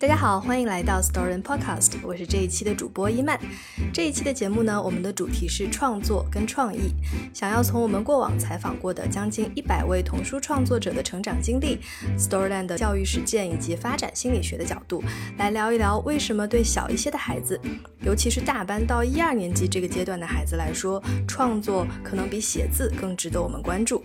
[0.00, 3.36] 大家好，欢迎来到 Story and Podcast，我是这一期的主播伊曼。
[3.92, 6.94] 这一期的节目呢，我们的主题是创作跟创意，
[7.34, 11.80] 想要从我们过往采访过的将近一百位童书创作者的成长经历、
[12.16, 15.02] Storyland 的教育实践以及发展心理学的角度，
[15.36, 17.60] 来聊一聊为什么对小一些的孩子，
[18.08, 24.02] 尤其是大班到一二年级这个阶段的孩子来说，创作可能比写字更值得我们关注。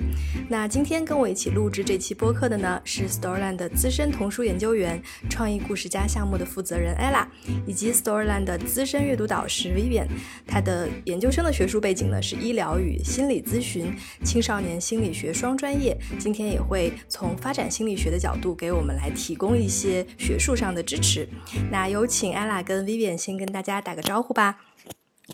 [0.50, 5.94] 那今天跟我一起录制这期播客的呢，是 Storyland 的资深童书研究员、创意故事。
[5.94, 7.28] 家项目的负责人 Ella，
[7.68, 10.08] 以及 Storyland 的资深阅读导师 Vivian，
[10.48, 15.96] 他的研究生的学术背景呢是医疗与心理咨询、青少年心理学双专业。
[16.18, 21.30] 今天也会从发展心理学的角度给我们来提供一些学术上的支持。
[21.72, 24.60] 那有请 Ella 跟 Vivian 先跟大家打个招呼吧。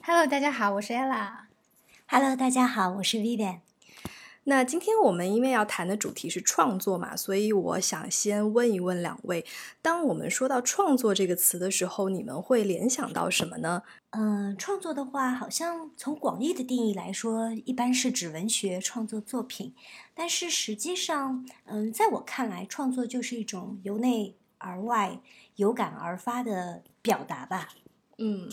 [0.04, 1.31] Hello，大家好，我是 Ella。
[2.08, 3.59] Hello，大家好，我是 Vivian。
[4.45, 9.45] 那今天我们因为要谈的主题是创作嘛，所以我想先问一问两位：
[9.80, 13.84] 当我们说到创作这个词的时候，你们会联想到什么呢？
[14.12, 19.76] 嗯，创作的话，好像从广义的定义来说，一般是指文学创作作品。
[20.15, 25.20] 但是实际上，嗯，在我看来，创作就是一种由内而外、
[25.57, 27.70] 有感而发的表达吧。
[28.20, 28.49] 嗯。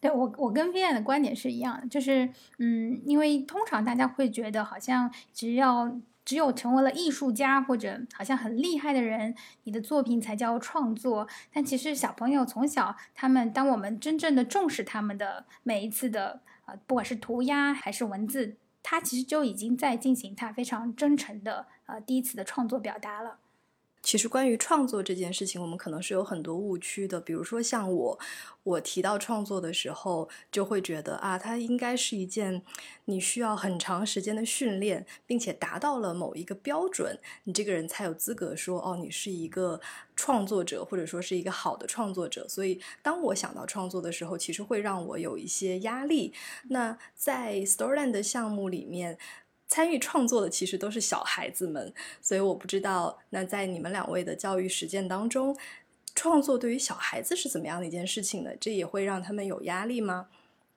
[0.00, 11.28] 对我，我跟 V 安的观点是一样的，就是，嗯，因为通常大家会觉得，好像只要只有成为了艺术家或者好像很厉害的人，你的作品才叫创作。
[11.52, 23.38] 但其实小朋友从小，他们当我们真正的重视他们的每一次的，呃，不管是涂鸦还是文字，他其实就已经在进行他非常真诚的，呃，第一次的创作表达了。
[24.02, 27.20] 其实关于创作这件事情，我们可能是有很多误区的。
[27.20, 28.18] 比如说像我，
[28.64, 32.62] 我提到创作的时候，就会觉得啊，它应该是一件
[33.04, 39.80] 你需要很长时间的训练，并且达到了某一个标准，你这个人才有资格说哦，你是一个
[40.16, 42.48] 创作者，或者说是一个好的创作者。
[42.48, 46.34] 所以当我想到创作的时候，其实会让我有一些压力。
[46.70, 49.16] 那在 Storyland 的项目里面。
[49.72, 51.90] 参与创作的其实都是小孩子们，
[52.20, 55.56] 所以我不知道，那在你们两位的教育实践当中，
[56.14, 58.50] 创作对于小孩子是怎么样的一件事情呢？
[58.60, 60.26] 这也会让他们有压力吗？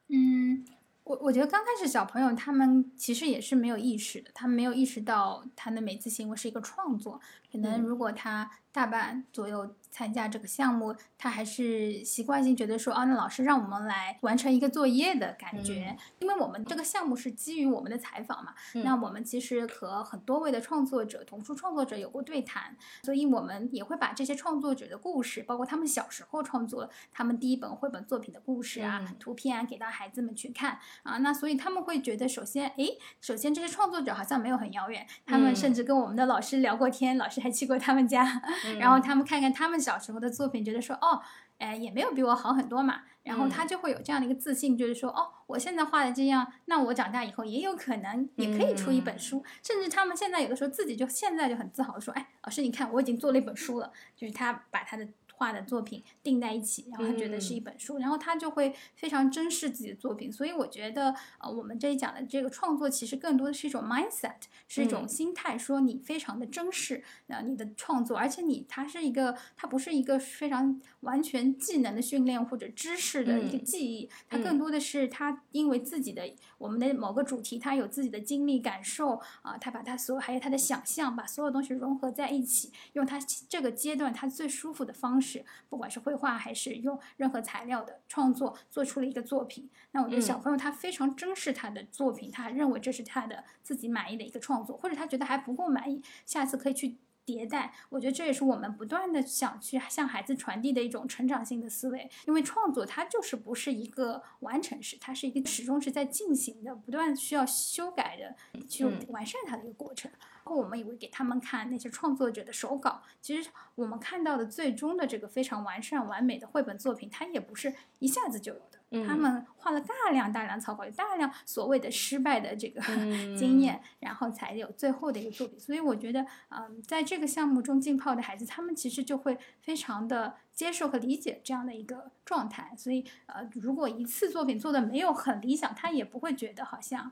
[0.07, 0.66] 嗯，
[1.03, 7.19] 我我觉得刚开始小朋友他们其实也是没有意识的，他们没有意识到他的每次行为是一个创作，
[7.51, 9.75] 可能如果他大半左右。
[9.95, 30.77] 参加这个项目，他还是习惯性觉得说，啊，那老师让我们来完成一个作业的感觉，因为我们这个项目是基于我们的采访嘛，那我们其实和很多位的创作者、童书创作者有过对谈，所以我们也会把这些创作者的故事，包括他们小时候创作他们第一本绘本作品的故事啊、图片啊，给到孩子们去看。
[31.03, 32.85] 啊，那所以他们会觉得，首先，哎，
[33.22, 38.41] 首先这些创作者好像没有很遥远，他们甚至跟我们的老师聊过天，老师还去过他们家，
[38.77, 39.84] 然后他们看看他们。
[39.85, 41.22] 小时候的作品，觉得说哦，
[41.59, 55.07] 哎，也没有比我好很多嘛，然后他就会有这样的一个自信，就是说哦，我现在画的这样，那我长大以后也有可能也可以出一本书，甚至他们现在有的时候自己就现在就很自豪的说，哎，老师你看我已经做了一本书了，就是他把他的。
[55.38, 60.31] 画的作品定在一起，然后他觉得是一本书，然后他就会非常珍视自己的作品。
[60.31, 64.35] 所以我觉得，呃，我们这一讲的这个创作，其实更多的是一种 mindset，
[64.68, 76.24] 是一种心态，说你非常的珍视呃你的创作，而且你它是一个，它不是一个非常完全技能的训练或者知识的一个记忆，它更多的是他因为自己的
[76.57, 83.19] 我们的某个主题，他有自己的经历感受啊，他把他所有还有他的想象，把所有东西融合在一起，用他
[83.50, 85.25] 这个阶段他最舒服的方式。
[85.25, 89.69] 是，不管是绘画还是用任何材料的创作，做出了一个作品。
[89.91, 97.74] 那我觉得小朋友他非常珍视他的作品，他认为这是他的自己满意的一个创作，或者他觉得还不够满意，下次可以去迭代。
[97.90, 110.12] 我觉得这也是我们不断的想去向孩子传递的一种成长性的思维，因为创作它就是不是一个完成式，它是一个始终是在进行的，不断需要修改的，去完善它的一个过程。
[110.53, 113.01] 我们也会给他们看那些创作者的手稿。
[113.22, 118.80] 其实我们看到的最终的这个非常完善完美的绘本作品，它也不是一下子就有的。
[119.06, 122.80] 他们画了大量大量草稿，有大量所谓的失败的这个
[123.36, 125.59] 经验，然后才有最后的一个作品。
[125.59, 132.74] 所以我觉得，嗯，在这个项目中浸泡的孩子，他们其实就会非常的接受和理解这样的一个状态。
[132.77, 137.12] 所以，呃，如果一次作品做的没有很理想，他也不会觉得好像。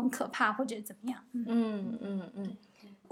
[0.00, 1.22] 很可怕，或者怎么样？
[1.32, 2.56] 嗯嗯嗯。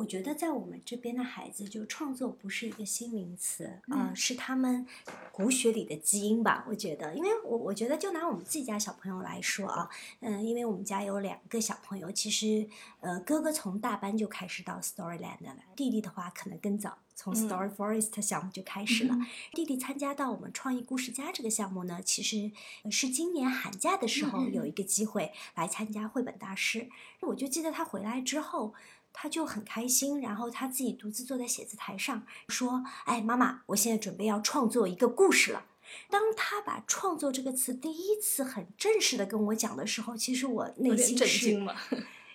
[0.01, 4.87] 我觉得在我们这边的孩子，就创作不是一个新名词啊、呃是他们
[5.31, 6.65] 骨血里的基因吧。
[6.67, 12.67] 我觉得，因为我我觉得，就拿我们自己家小朋友来说啊，嗯，因为我们家有两个小朋友，其实
[13.01, 16.97] 呃，哥哥从大班就开始到 Storyland 了，弟弟的话可能更早。
[17.15, 19.15] 从 Story Forest 项目就开始了。
[19.53, 22.51] 弟弟参加到我们创意故事家这个项目呢，其实
[22.83, 26.89] 呃是今年寒假的时候有一个机会来参加绘本大师。
[27.21, 28.73] 我就记得他回来之后，
[29.13, 35.67] 他就很开心，然后他自己独自坐在写字台上说：“哎，妈妈，我现在准备要创作一个故事了。”
[36.09, 41.75] 当他把“创作”这个词第一次很正式的跟我讲的时候，其实我内心是惊嘛。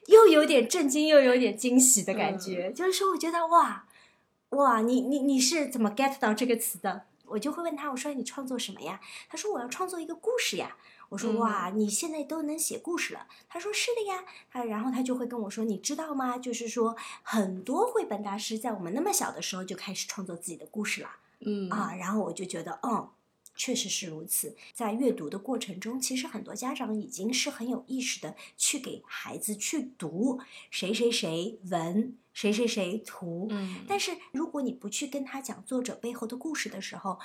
[0.07, 2.72] 又有点震惊，又有点惊喜的感觉。
[2.74, 3.88] 就是说，我觉得哇
[4.50, 7.06] 哇，你你你是怎么 get 到这个词的？
[7.27, 9.00] 我就会问他，我说你创作什么呀？
[9.27, 10.77] 他说我要创作一个故事呀。
[11.09, 13.27] 我说哇，你现在都能写故事了？
[13.47, 14.25] 他说是的呀。
[14.49, 16.37] 他然后他就会跟我说，你知道吗？
[16.37, 21.09] 就是说很多绘本大师在我们那么小的时候就开始创作自己的故事了。
[21.39, 23.09] 嗯啊，然后我就觉得，嗯，
[23.55, 24.55] 确实是如此。
[24.73, 30.39] 在阅读的过程中，其实很多家长已经是很有意识的去给孩子去读
[30.71, 33.47] 谁谁谁文，谁谁谁图。
[33.51, 37.19] 嗯但是如果你不去跟他讲作者背后的故事的时候，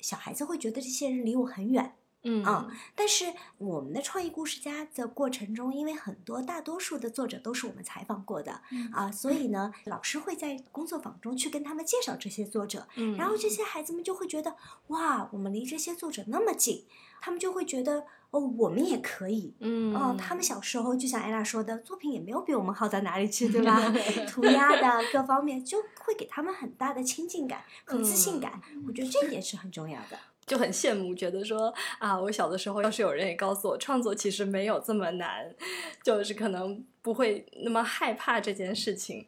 [0.00, 1.94] 小孩子会觉得这些人离我很远。
[2.24, 14.56] 嗯啊但是我们的创意故事家的过程中，因为很多大多数的作者都是我们采访过的、嗯啊，所以呢，老师会在工作坊中去跟他们介绍这些作者，嗯然后这些孩子们就会觉得，
[14.88, 16.86] 哇，我们离这些作者那么近，
[17.20, 19.54] 他们就会觉得，哦，我们也可以。
[19.60, 23.78] 嗯哦，他们小时候就像艾拉说的，作品也没有比我们好到哪里去，对吧？
[24.26, 30.18] 涂鸦的各方面就会给他们很大的亲近感和自信感，我觉得这一点是很重要的。
[30.46, 35.54] 就很羡慕，觉得说啊，我小的时候要是有人也告诉我，创作其实没有这么难，
[36.02, 39.26] 就是可能不会那么害怕这件事情。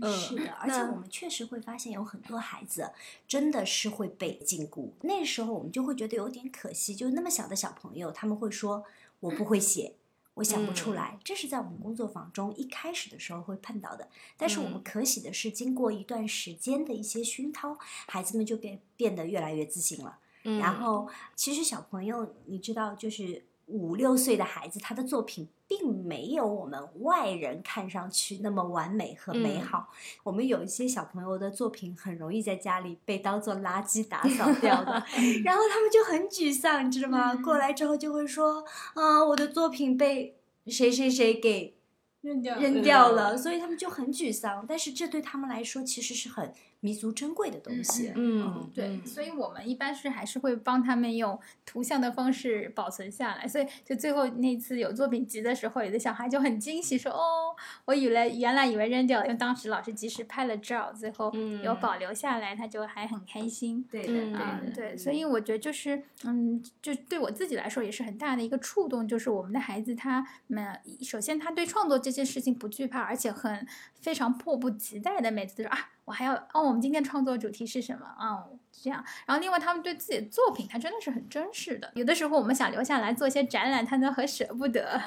[0.00, 2.90] 嗯，是的， 而且我们确实会发现有很多孩子
[3.26, 4.90] 真的是会被禁锢。
[5.02, 8.84] 那时候我们就会觉得有点可惜，就那么小的小朋友，他们会说
[9.20, 9.94] 我不会写。
[10.34, 14.08] 我想不出嗯来，这是在我们工作坊中一开始的时候会碰到的。
[14.36, 17.78] 但是我们嗯可喜的是，经过一段时间的一些熏陶，
[18.08, 20.18] 孩子们就变变得越来越自信了。
[20.44, 29.88] 嗯然后，其实小朋友，你知道，就是五六岁的孩子，他的作品并没有我们外人看上去那么完美和美嗯好。
[30.22, 34.92] 我们有一些小朋友的作品很容易在家里被当做垃圾打扫掉的，
[35.44, 37.32] 然后他们就很沮丧，你知道吗？
[37.32, 38.62] 嗯过来之后就会说，
[38.94, 40.36] 啊，我的作品被
[40.66, 41.74] 谁谁谁给
[42.20, 44.66] 扔掉扔掉，了所以他们就很沮丧。
[44.68, 48.12] 但是这对他们来说，其实是很弥足珍贵的东西。
[48.14, 53.46] 嗯对，嗯所以我们一般是还是会帮他们用图像的方式保存下来。
[53.46, 57.54] 所以就最后那次有作品集的时候，有的小孩就很惊喜说：“哦，
[57.86, 61.32] 我以为原来以为扔掉了，因为当时老师及时拍了照，最后
[61.62, 73.66] 有嗯保留下来，他就还很开心。”对嗯的，嗯，对的，对，所以我觉得就是，嗯，就对我自己来说也是很大的一个触动，就是我们的孩子他们首先他对创作这件事情不惧怕，而且很
[74.00, 78.06] 非常迫不及待的每次都说啊，我还要哦，我们今天创作主题是什么？
[78.18, 79.04] 哦，这样。
[79.26, 81.90] 然后另外他们对自己的作品，他真的是很珍视的。
[81.94, 85.00] 有的时候我们想留下来做一些展览，他都很舍不得，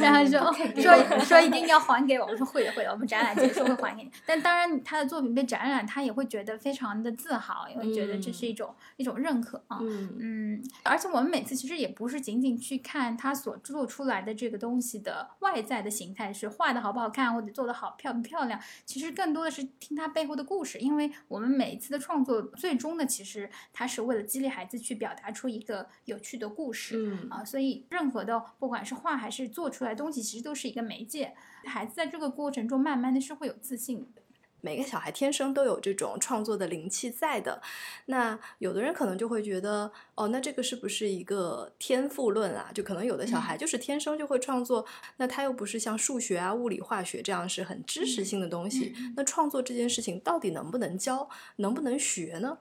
[0.00, 4.10] 然后说哦说说一定要还给我，我说会的会的，我们展览结束会还给你。
[4.26, 9.78] 但当然他的作品被展览，他也会觉得非常的自豪，也会觉得这是一种、一种认可啊。
[9.80, 18.60] 嗯嗯，而且我们每次其实也不是仅仅去看他所做出来的这个东西的外在的形态，是画的好不好看，或者做的好漂不漂亮。
[18.84, 26.96] 其实更多的是听他背后的故事，因为我们每一次的创作，最终的其实它是为了激励孩子去表达出一个有趣的故事。
[26.98, 31.34] 嗯啊，所以任何的不管是画还是做出来的东西，其实都是一个媒介。
[31.64, 34.22] 孩子在这个过程中，慢慢的是会有自信的。
[34.60, 37.62] 每个小孩天生都有这种创作的灵气在的。
[38.06, 42.68] 那有的人可能就会觉得，哦，那这个是不是一个天赋论啊？
[42.74, 44.84] 就可能有的小孩就是天生就会创作，
[45.18, 48.92] 那他又不是像数学啊、物理、化学这样是很知识性的东西。
[49.14, 52.58] 那创作这件事情到底能不能教，能不能学呢？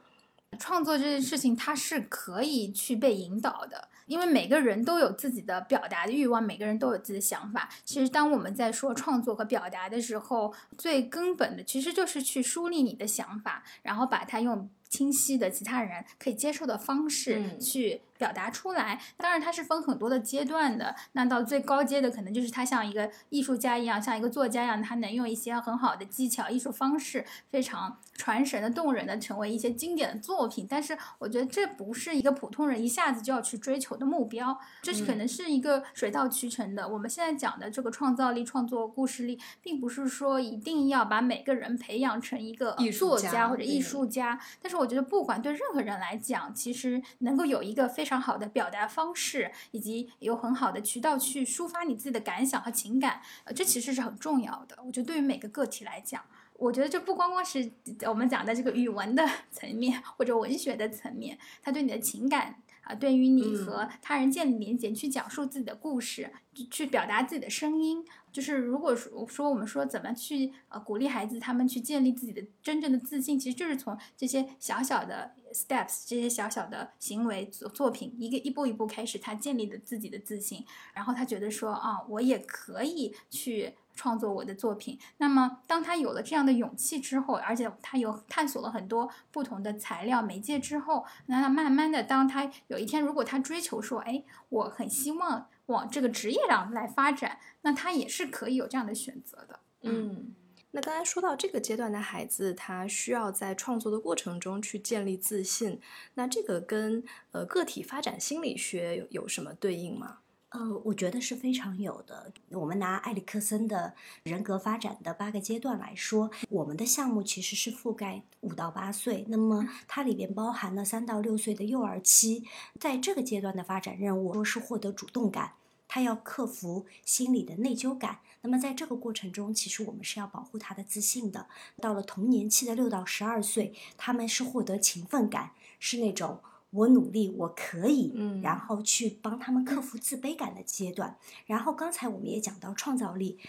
[0.58, 7.70] 创作这件事情，它是可以去被引导的，因为每个人都有自己的表达的欲望，每个人都有自己的想法。
[7.84, 19.02] 其实，当我们在说创作和表达的时候，最根本的其实就是去梳理你的想法，然后把它用清晰的其他人可以接受的方式嗯去表达出来。
[19.18, 20.96] 当然，它是分很多的阶段的。
[21.12, 30.68] 那到最高阶的，可能就是他像一个艺术家一样，像一个作家一样，他能用一些很好的技巧、艺术方式，非常传神的、动人的，成为一些经典的作品。
[30.68, 36.88] 但是，我觉得这不是一个普通人一下子就要去追求的目标，这是可能是一个水到渠成的。
[36.88, 44.40] 我们现在讲的这个创造力、创作故事力，并不是说一定要把每个人培养成一个作家家或者艺对术家。
[44.62, 54.78] 但是我觉得，不管对任何人来讲，其实能够有一个非常好的表达方式，以及有很好的渠道去抒发你自己的感想和情感，呃，这其实是很重要的。
[54.84, 56.24] 我觉得对于每个个体来讲。
[56.58, 57.72] 我觉得这不光光是
[58.08, 66.32] 我们讲的这个语文的 层面或者文学的层面，它对你的情感啊，对于你嗯和他人建立连接，去讲述自己的故事，
[66.72, 68.04] 去表达自己的声音。
[68.32, 83.76] 就是如果说说我们说怎么去呃鼓励孩子他们去建立自己的真正的自信，其实就是从这些小小的 steps，这些小小的行为作作品，一个一步一步开始，他建立的自己的自信，然后他觉得说啊，我也可以去。
[83.98, 99.60] 创作我的作品，那么当他有了这样的勇气之后，而且他有探索了很多不同的材料媒介之后，那他慢慢的，当他有一天如果他追求说，哎，我很希望往这个职业上来发展，那他也是可以有这样的选择的。
[99.82, 100.34] 嗯，
[100.72, 105.82] 那刚才说到这个阶段的孩子，他需要在创作的过程中去建立自信，
[106.14, 110.20] 那这个跟呃个体发展心理学有有什么对应吗？
[110.50, 112.32] 呃，我觉得是非常有的。
[112.52, 122.46] 我们拿埃里克森的人格发展的八个阶段来说，我们的项目其实是覆盖五到八岁，那么它里边包含了三到六岁的幼儿期，
[122.80, 128.20] 在这个阶段的发展任务，说是获得主动感，他要克服心理的内疚感。
[128.42, 131.48] 那么在这个过程中，其实我们是要保护他的自信的。
[131.82, 136.40] 到了童年期的六到十二岁，他们是获得勤奋感，是那种。
[136.72, 141.18] 我努力，我可以，嗯然后去帮他们克服自卑感的阶段。
[141.46, 143.40] 然后刚才我们也讲到创造力，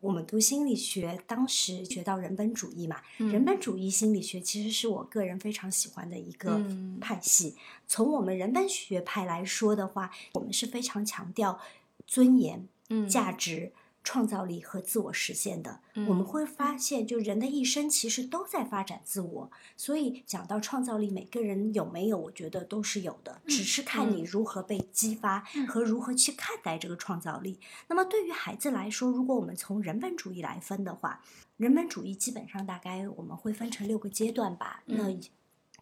[0.00, 7.56] 我们读心理学，当时学到人本主义嘛，人本主义心理学其实是我个人非常喜欢的一个嗯派系。
[7.86, 11.60] 从我们人本学派来说的话，我们是非常强调
[12.06, 13.72] 尊严、嗯价值。
[14.04, 19.50] 创造力和自我实现的，嗯我们会发现，就人的一生其实都在发展自我。
[19.76, 27.58] 所以讲到创造力，每个人有没有，我觉得都是有的，只是看你如何被激发和如何去看待这个创造力。
[27.88, 31.22] 那么对于孩子来说，如果我们从人本主义来分的话，
[31.56, 34.82] 人本主义基本上大概我们会分成六个阶段吧。
[34.84, 35.18] 那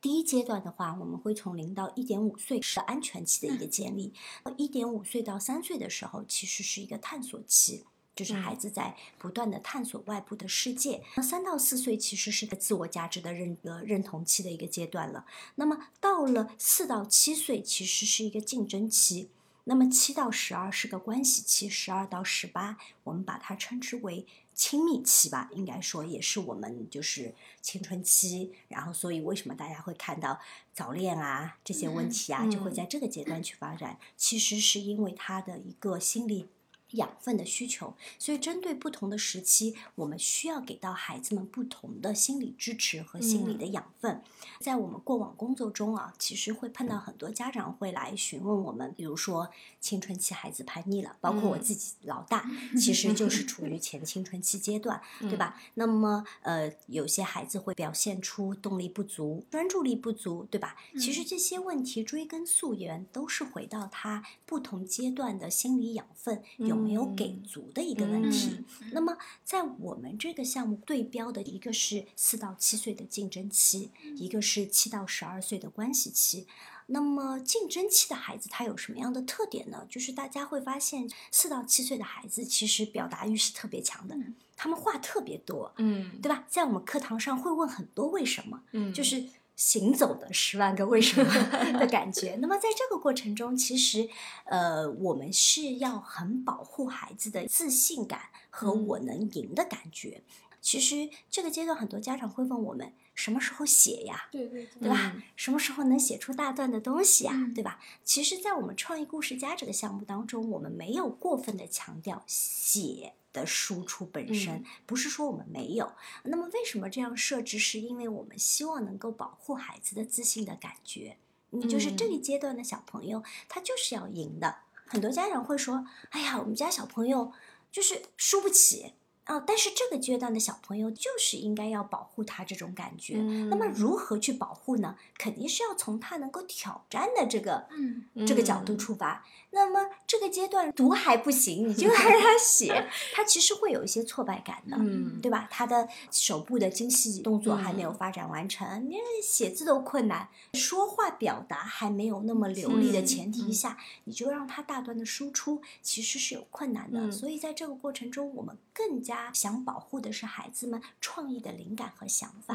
[0.01, 4.13] 第一阶段的话，我们会从零到一点五岁是安全期的一个建立，
[4.57, 7.85] 一点五岁到三岁的时候，其实是一个探索期。
[8.15, 11.03] 就是孩子在不断的探索外部的世界。
[11.17, 15.25] 那三到四岁其实是自我价值的认呃认同期的一个阶段了。
[15.55, 19.31] 那么到了四到七岁，其实是一个竞争期。
[19.65, 28.53] 那么七到十二是个关系期，十二到十八我们把它称之为亲密期吧，应该说也是我们就是青春期。
[28.67, 30.41] 然后，所以为什么大家会看到
[30.75, 33.99] 早恋啊这些问题啊，嗯就会在这个阶段去发展？
[34.17, 36.49] 其实是因为他的一个心理。
[36.93, 44.23] 养分的需求，所以针对不同的时期，我们需要给到孩子们不同的心理支持和心理的养分。
[44.61, 55.61] 在我们过往工作中啊，其实会碰到很多家长会来询问我们，比如说青春期孩子叛逆了，包括我自己老大， 其实就是处于前青春期阶段，对吧？
[55.75, 60.77] 那么呃，有些孩子会表现出动力不足、专注力不足，对吧？
[60.99, 66.82] 其实这些问题追根溯源，都是回到他不同阶段的心理养分有。
[66.83, 68.49] 没有给足的一个问题。
[68.81, 76.47] 嗯那么，在我们这个项目对标的一个是四到七岁的竞争期，一个是七到十二岁的关系期。
[76.89, 79.87] 那么，竞争期的孩子他有什么样的特点呢？
[79.89, 86.45] 就是大家会发现，四到七岁的孩子其实表达欲是特别强的，嗯他们话特别多，嗯对吧？
[86.49, 89.25] 在我们课堂上会问很多为什么，嗯就是。
[89.65, 92.37] 行走的十万个为什么的感觉。
[92.41, 94.09] 那么在这个过程中，其实，
[94.47, 100.23] 呃，我们是要很保护孩子的自信感和我能赢的感觉。
[100.61, 102.93] 其实这个阶段，很多家长会问我们
[103.23, 104.27] 什么时候写呀？
[104.33, 105.15] 对对对吧？
[105.37, 107.31] 什么时候能写出大段的东西呀？
[107.33, 107.79] 嗯对吧？
[108.03, 115.93] 其实，在我们创意故事家这个项目当中，我们没有过分的强调写的输出本身，嗯不是说我们没有。
[116.25, 117.61] 那么，为什么这样设置？
[117.61, 121.17] 是因为我们希望能够保护孩子的自信的感觉。
[121.51, 124.57] 你，就是这一阶段的小朋友，他就是要赢的。
[124.85, 127.33] 很多家长会说：“哎呀，我们家小朋友
[127.71, 128.95] 就是输不起。”
[129.27, 133.15] 哦，但是这个阶段的小朋友就是应该要保护他这种感觉。
[133.19, 134.97] 嗯那么如何去保护呢？
[135.17, 139.25] 肯定是要从他能够挑战的这个嗯这个角度出发。
[139.55, 144.77] 那么这个阶段读还不行，你就让他写， 他其实会有一些挫败感的。
[144.79, 145.47] 嗯对吧？
[145.51, 157.01] 他的手部的精细动作还没有发展完成，你、写字都困难，说话表达还没有那么流利的嗯前提嗯下，你就让他大段的输出，其实是有困难的。
[157.01, 162.55] 嗯所以在这个过程中，我们更加想保护的是孩子们创意的灵感和想法。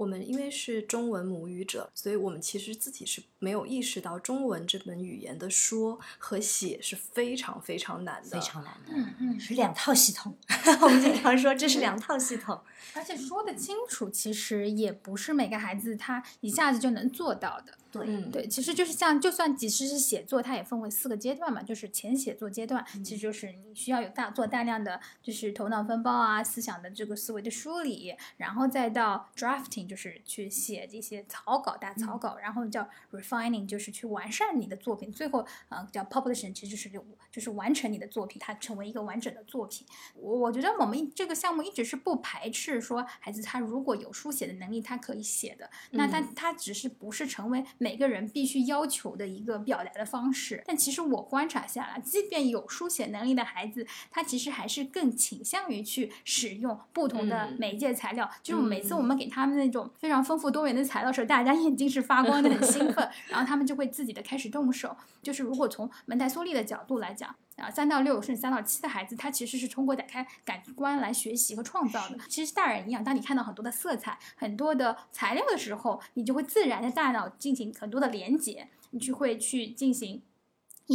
[0.00, 10.36] 嗯，我们因为是中文母语者，所以我们其实自己是没有意识到中文这门语言的说和写是非常非常难的，非常难的，嗯嗯，是两套系统。
[10.80, 12.60] 我们经常说这是两套系统。
[12.94, 17.74] 而且说的清楚，其实也不是每个孩子他一下子就能做到的。
[17.92, 36.88] 对，嗯，对，其实就是像，就算即使是写作，它也分为四个阶段嘛，就是前写作阶段，其实就是你需要有大做大量的就是头脑风暴啊，思想的这个思维的梳理，然后再到 drafting，就是去写这些草稿、打草稿，然后叫 refining，就是去完善你的作品，最后呃叫 publishing，其实就是
[37.32, 39.84] 就是完成你的作品，它成为一个完整的作品。
[40.14, 50.62] 我我觉得我们这个项目一直是不排斥说孩子他如果有书写的能力，他可以写的，那他嗯他只是不是成为每个人必须要求的一个表达的方式。
[50.64, 58.30] 但其实我观察下来，即便有书写能力的孩子，他其实还是更倾向于去使用不同的嗯媒介材料。
[58.42, 64.96] 就是每次嗯我们给他们那种非常丰富多元的材料时候，大家眼睛是发光的，很兴奋，然后他们就会自己的开始动手。
[65.22, 67.34] 就是如果从蒙台梭利的角度来讲。
[67.56, 72.16] 啊，三到六甚至三到七的孩子，他其实是通过打开感官来学习和创造的。
[72.26, 80.22] 其实大人一样，当你看到很多的色彩、很多的材料的时候，你就会自然的大脑进行很多的连接，你就会去进行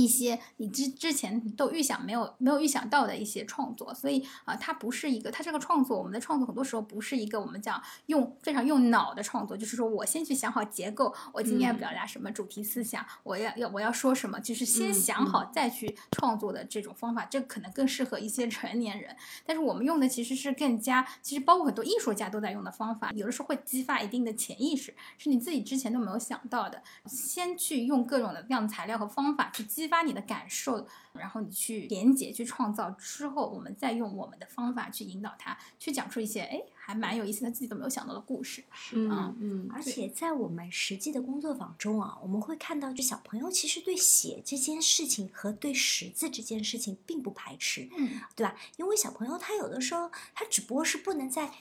[0.03, 3.93] 一些你之之前都预想没有没有预想到的一些创作。
[3.93, 19.15] 所以啊、它不是一个，它这个创作，我们的创作很多时候不是一个我们讲用非常用脑的创作，就是说我先去想好结构，我今天要嗯表达什么主题思想，我要要我要说什么，就是先嗯想好再去创作的这种方法，这可能更适合一些成年人。
[19.45, 26.81] 但是我们用的其实是更加，其实包括很多艺术家都在用的方法，有的时候会激发一定的潜意识，是你自己之前都没有想到的。
[27.05, 38.63] 先去用各种的这样材料和方法去激发你的感受，然后你去连接、去创造之后，我们再用我们的方法去引导他，去讲出一些哎还蛮有意思，他自己都没有想到的故事。
[38.93, 48.55] 嗯嗯而且在我们实际的工作坊中啊，我们会看到，就小朋友其实对写这件事情和对识字这件事情并不排斥，嗯对吧？
[48.77, 51.51] 因为小朋友他有的时候他只不过是不能在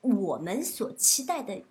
[0.00, 1.62] 我们所期待的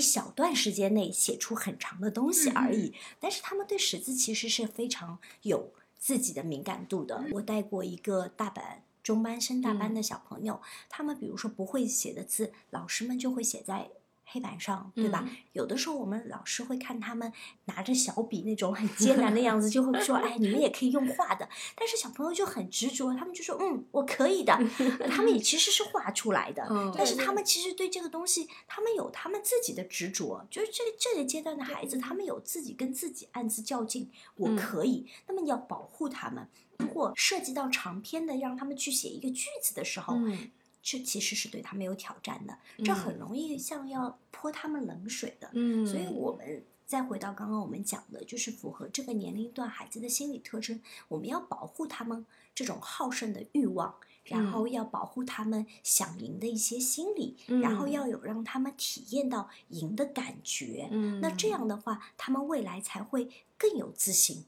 [0.00, 7.26] 一小段时间内写出很长的东西而已，但是他们对识字其实是非常有自己的敏感度的。
[7.32, 8.82] 我带过一个大班。
[9.02, 13.90] 中班升大班的小朋友，他们比如说不会写的字，老师们就会写在
[14.32, 15.24] 黑板上，对吧？
[15.26, 17.30] 嗯有的时候我们老师会看他们
[17.64, 24.56] 拿着小笔那种很艰难的样子，就会说：“哎，你们也可以用画的。”但是小朋友就很执着，他们就说：“嗯，我可以的。
[25.10, 30.46] ”他们也其实是画出来的，嗯但是他们其实对这个东西，他们有他们自己的执着。
[30.48, 35.06] 就是这个这个阶段的孩子，他们有自己跟自己暗自较劲，我嗯可以。
[35.26, 36.48] 那么你要保护他们。
[36.78, 40.50] 如果涉及到长篇的，让他们去写一个句子的时候，嗯
[40.82, 45.50] 这其实是对他们有挑战的，这很容易像要泼他们冷水的。
[45.52, 60.88] 嗯，所以我们再回到刚刚我们讲的，就是符合这个年龄段孩子的心理特征，我们要保护他们这种好胜的欲望，然后要保护他们想赢的一些心理，然后嗯要有让他们体验到赢的感觉。
[60.90, 64.44] 嗯，那这样的话，他们未来才会更有自信。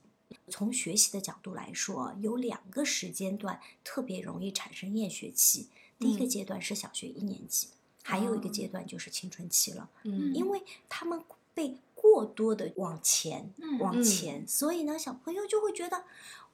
[0.49, 5.69] 从学习的角度来说，有两个时间段特别容易产生厌学期。
[6.03, 6.29] 第一个嗯。
[6.29, 7.69] 阶段是小学一年级，
[8.03, 8.53] 还有一个哦。
[8.53, 9.89] 阶段就是青春期了。
[10.03, 10.35] 嗯。
[10.35, 11.23] 因为他们
[11.55, 16.05] 被过多的往前、嗯往前，所以呢，小朋友就会觉得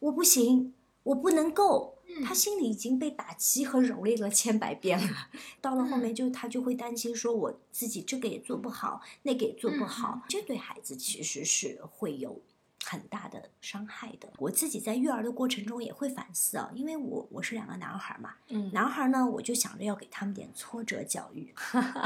[0.00, 1.94] 我不行，我不能够。
[2.06, 2.24] 嗯。
[2.24, 5.28] 他心里已经被打击和蹂躏了千百遍了，
[5.60, 12.40] 到了后面就他就会担心说，我自己这个也做不好，那个也做不好，这对孩子其实是会有
[12.84, 14.28] 很大的伤害的。
[14.38, 21.54] 我自己在育儿的过程中也会反思啊，因为我我是两个男孩嘛，嗯男孩呢，我就想着要给他们点挫折教育，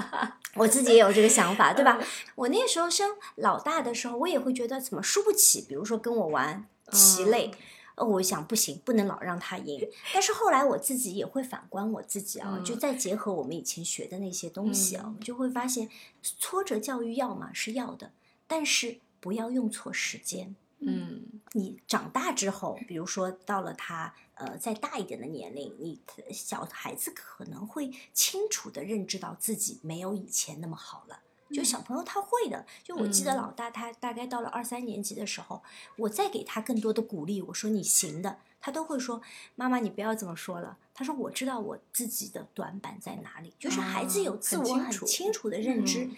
[0.54, 1.98] 我自己也有这个想法，对吧？
[2.34, 7.52] 我那时候生老大的时候，我也会觉得怎么输不起，比如说跟我玩棋类。
[7.94, 9.86] 呃我想不行，不能老让他赢。
[10.14, 15.90] 但是后来我自己也会反观我自己啊，嗯就再结合我们以前学的那些东西啊，嗯我们就会发现，
[16.22, 18.12] 挫折教育要嘛是要的，
[18.46, 20.56] 但是不要用错时间。
[20.84, 26.00] 嗯你长大之后，比如说到了他呃再大一点的年龄，你
[26.32, 31.20] 小孩子可能会清楚的认知到自己没有以前那么好了。
[31.52, 35.62] 就小朋友他会的，就我记得老大他大概到了二三年级的时候，
[35.96, 39.20] 我再给他更多的鼓励，我说你行的，他都会说
[39.54, 40.78] 妈妈你不要这么说了。
[40.94, 46.08] 他说我知道我自己的短板在哪里，就是孩子有自我很清楚的认知。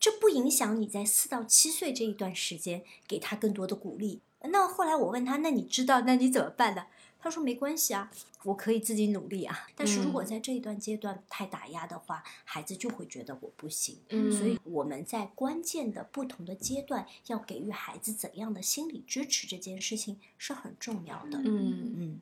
[0.00, 4.20] 这不影响你在四到七岁这一段时间给他更多的鼓励。
[4.42, 6.86] 那后来我问他，那你知道，那你怎么办呢？
[7.20, 8.08] 他说没关系啊，
[8.44, 9.66] 我可以自己努力啊。
[9.74, 13.98] 但是如果在这一段阶段太打压的话，孩子就会觉得我不行。
[14.10, 21.40] 嗯，所以我们在关键的不同的阶段要给予孩子怎样的心理支持，这件事情是很重要的。
[21.44, 22.20] 嗯嗯。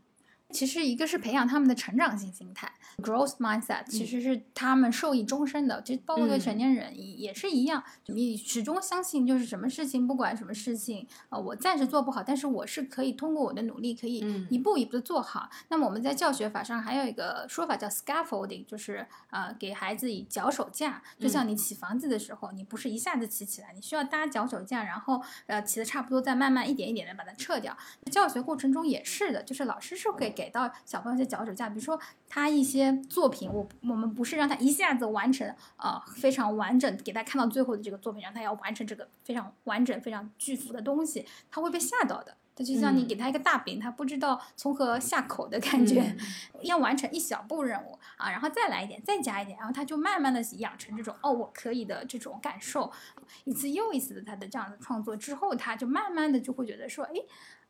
[0.51, 5.83] 其实一个是培养他们的成长性心态，growth mindset，其实是他们受益终身的。
[5.83, 15.51] 其实包括对成年人也是一样，你始终相信就是什么事情，不管什么事情，呃，我暂时做不好，但是我是可以通过我的努力，可以一步一步的做好。
[15.69, 27.77] 那么我们在教学法上还有一个说法叫 scaffolding，就是呃给孩子以脚手架，就像你起房子的时候，你不是一下子起起来，你需要搭脚手架，然后呃起的差不多，再慢慢一点一点的把它撤掉。
[28.13, 30.36] 教学过程中也是的，就是老师是可以。
[30.37, 42.37] 给到小朋友一些脚手架，比如说他一些作品，我我们不是让他一下子完成，呃，非常完整，给他看到最后的这个作品，让他要完成这个非常完整、非常巨幅的东西，他会被吓到的。
[42.55, 46.16] 他就像你给他一个大饼，他不知道从何下口的感觉，
[46.62, 52.90] 要完成一小步任务啊，然后再来一点，再加一点，然后他就慢慢的养成这种哦，我可以的这种感受，
[53.44, 57.14] 一次又一次的他的这样的创作之后，他就慢慢的就会觉得说，哎。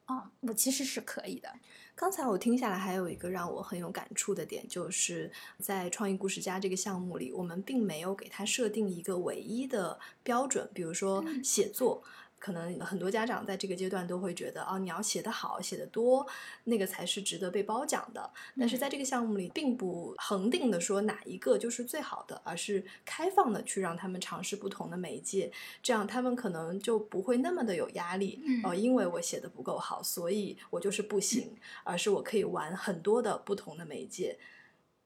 [0.07, 1.53] 啊，我其实是可以的。
[1.97, 12.03] 刚才我听下来，还有一个让我很有感触的点，就是在创意故事家这个项目里，我们并没有给他设定一个唯一的标准，比如说写作。
[12.39, 16.27] 可能很多家长在这个阶段都会觉得，哦，你要写得好，写得多，
[16.65, 18.31] 那个才是值得被褒奖的。
[18.59, 25.51] 但是在这个项目里，并不恒定的说哪一个就是最好的，而是开放的去让他们尝试不同的媒介，
[25.83, 28.41] 这样他们可能就不会那么的有压力。
[28.63, 34.39] 哦，因为我写的不够好，所以我就是不行，而是我可以玩很多的不同的媒介。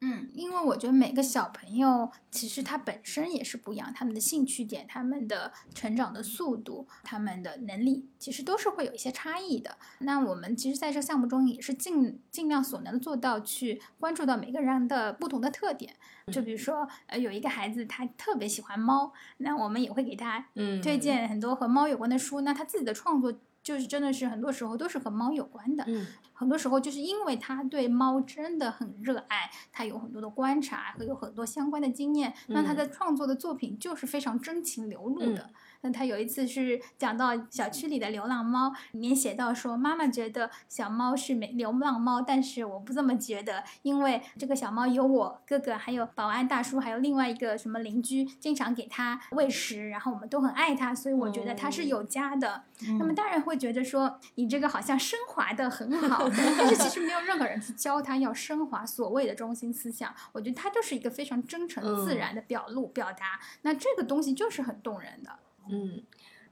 [0.03, 9.77] 嗯，因为我觉得每个小朋友其实他本身也是不一样，他们的兴趣点、他们的成长的速度、他们的能力，其实都是会有一些差异的。
[9.99, 15.95] 那我们其实在这个项目中也是尽尽量所能做到去关注到每个人的不同的特点。
[16.33, 22.41] 就比如说，呃，有一个孩子他特别喜欢猫，那我们也会给他嗯推荐很多和猫有关的书。
[22.41, 23.35] 那他自己的创作。
[23.63, 35.51] 就是真的是很多时候都是和猫有关的，嗯，很多时候就是因为他对猫真的很热爱，他有很多的观察和有很多相关的经验，那他的创作的作品就是非常真情流露的。
[35.83, 52.65] 那他有一次是讲到小区里的流浪猫，里面写到说，妈妈觉得小猫是没流浪猫，但是我不这么觉得，因为这个小猫有我哥哥，还有保安大叔，还有另外一个什么邻居，经常给它喂食，然后我们都很爱它，所以我觉得它是有家的。
[52.99, 60.15] 那么大人会觉得说，你这个好像升华的很好， 但是其实没有任何人去教他要升华所谓的中心思想。
[60.33, 65.39] 我觉得它就是一个非常真诚自然的表露表达，那这个东西就是很动人的。
[65.71, 66.03] 嗯，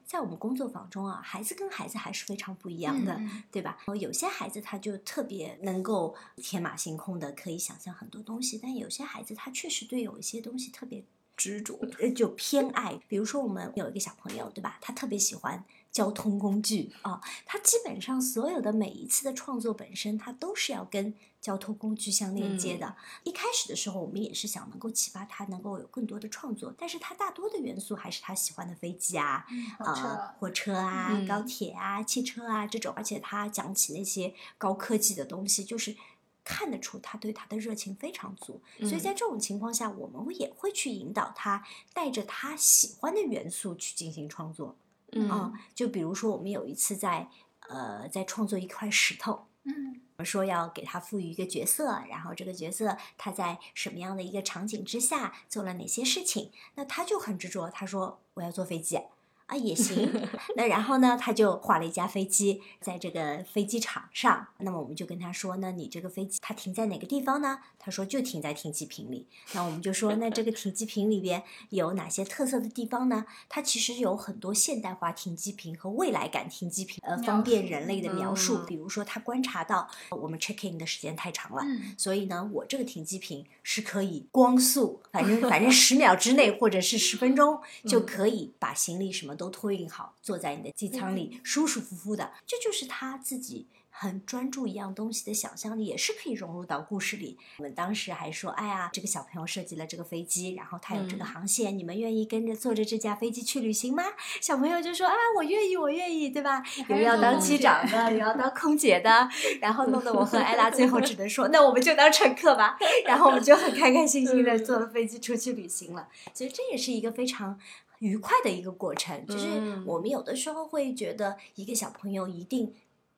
[0.05, 3.79] 在我们工作坊中啊，孩子跟孩子还是非常不一样的，对吧？
[4.01, 11.05] 有些孩子他就特别能够天马行空的，可以想象很多东西，但有些孩子他确实对有一些东西特别
[11.37, 12.99] 执着，呃，就偏爱。
[13.09, 14.79] 比如说，我们有一个小朋友，对吧？
[14.81, 15.65] 他特别喜欢。
[15.99, 22.95] 交通工具啊，他基本上所有的每一次的创作本身，他都是要跟交通工具相链接的。
[23.25, 29.45] 一开始的时候，我们也是想能够启发他，能够有更多的创作，但是他大多的元素还是他喜欢的飞机啊，
[29.81, 32.95] 啊，火车啊，高铁啊，汽车啊这种。
[32.95, 35.97] 而且他讲起那些高科技的东西，就是
[36.45, 38.63] 看得出他对他的热情非常足。
[38.83, 44.77] 所以在这种情况下，我们也会去引导他，带着他喜欢的元素去进行创作。
[45.13, 47.29] 嗯，就比如说，我们有一次在
[47.69, 59.01] 呃，在创作一块石头，嗯，我说要给它赋予一个角色，然后这个角色他在什么样的一个场景之下做了哪些事情，那他就很执着，他说我要坐飞机。
[59.49, 60.13] 啊也行，
[60.57, 64.49] 那然后呢，他就画了一架飞机在这个飞机场上。
[64.59, 67.61] 那么我们就跟他说，那你这个飞机它停在哪个地方呢？
[67.89, 69.27] 他说就停在停机坪里。
[69.55, 73.25] 那我们就说，那这 个停机坪里边有哪些特色的地方呢？
[73.49, 78.59] 它其实有很多现代化停机坪和未来感停机坪，呃，方便人类的描述。
[78.67, 81.63] 比如说，他观察到我们 check in 的时间太长了，
[81.97, 89.35] 所以呢，我这个停机坪是可以光速，反正反正十秒之内或者是十分钟 就可以把行李什么。
[89.39, 93.69] 都托运好，坐在你的机舱里，舒舒服服的，这就是他自己。
[94.01, 97.37] 很专注一样东西的想象力也是可以融入到故事里。
[97.57, 104.05] 我们当时还说，哎呀，这个小朋友设计了这个飞机，然后他有这个航线，你们愿意跟着坐着这架飞机去旅行吗？
[104.41, 106.63] 小朋友就说啊，我愿意，我愿意，对吧？
[106.89, 109.29] 有要当机长的，有要当空姐的，
[109.61, 112.79] 然后弄得我和艾拉最后只能说， 那我们就当乘客吧。
[113.05, 116.09] 然后我们就很开开心心的坐了飞机出去旅行了。
[116.33, 117.59] 其实这也是一个非常
[117.99, 122.73] 愉快的一个过程，就是我们有的时候会觉得一个小朋友一定。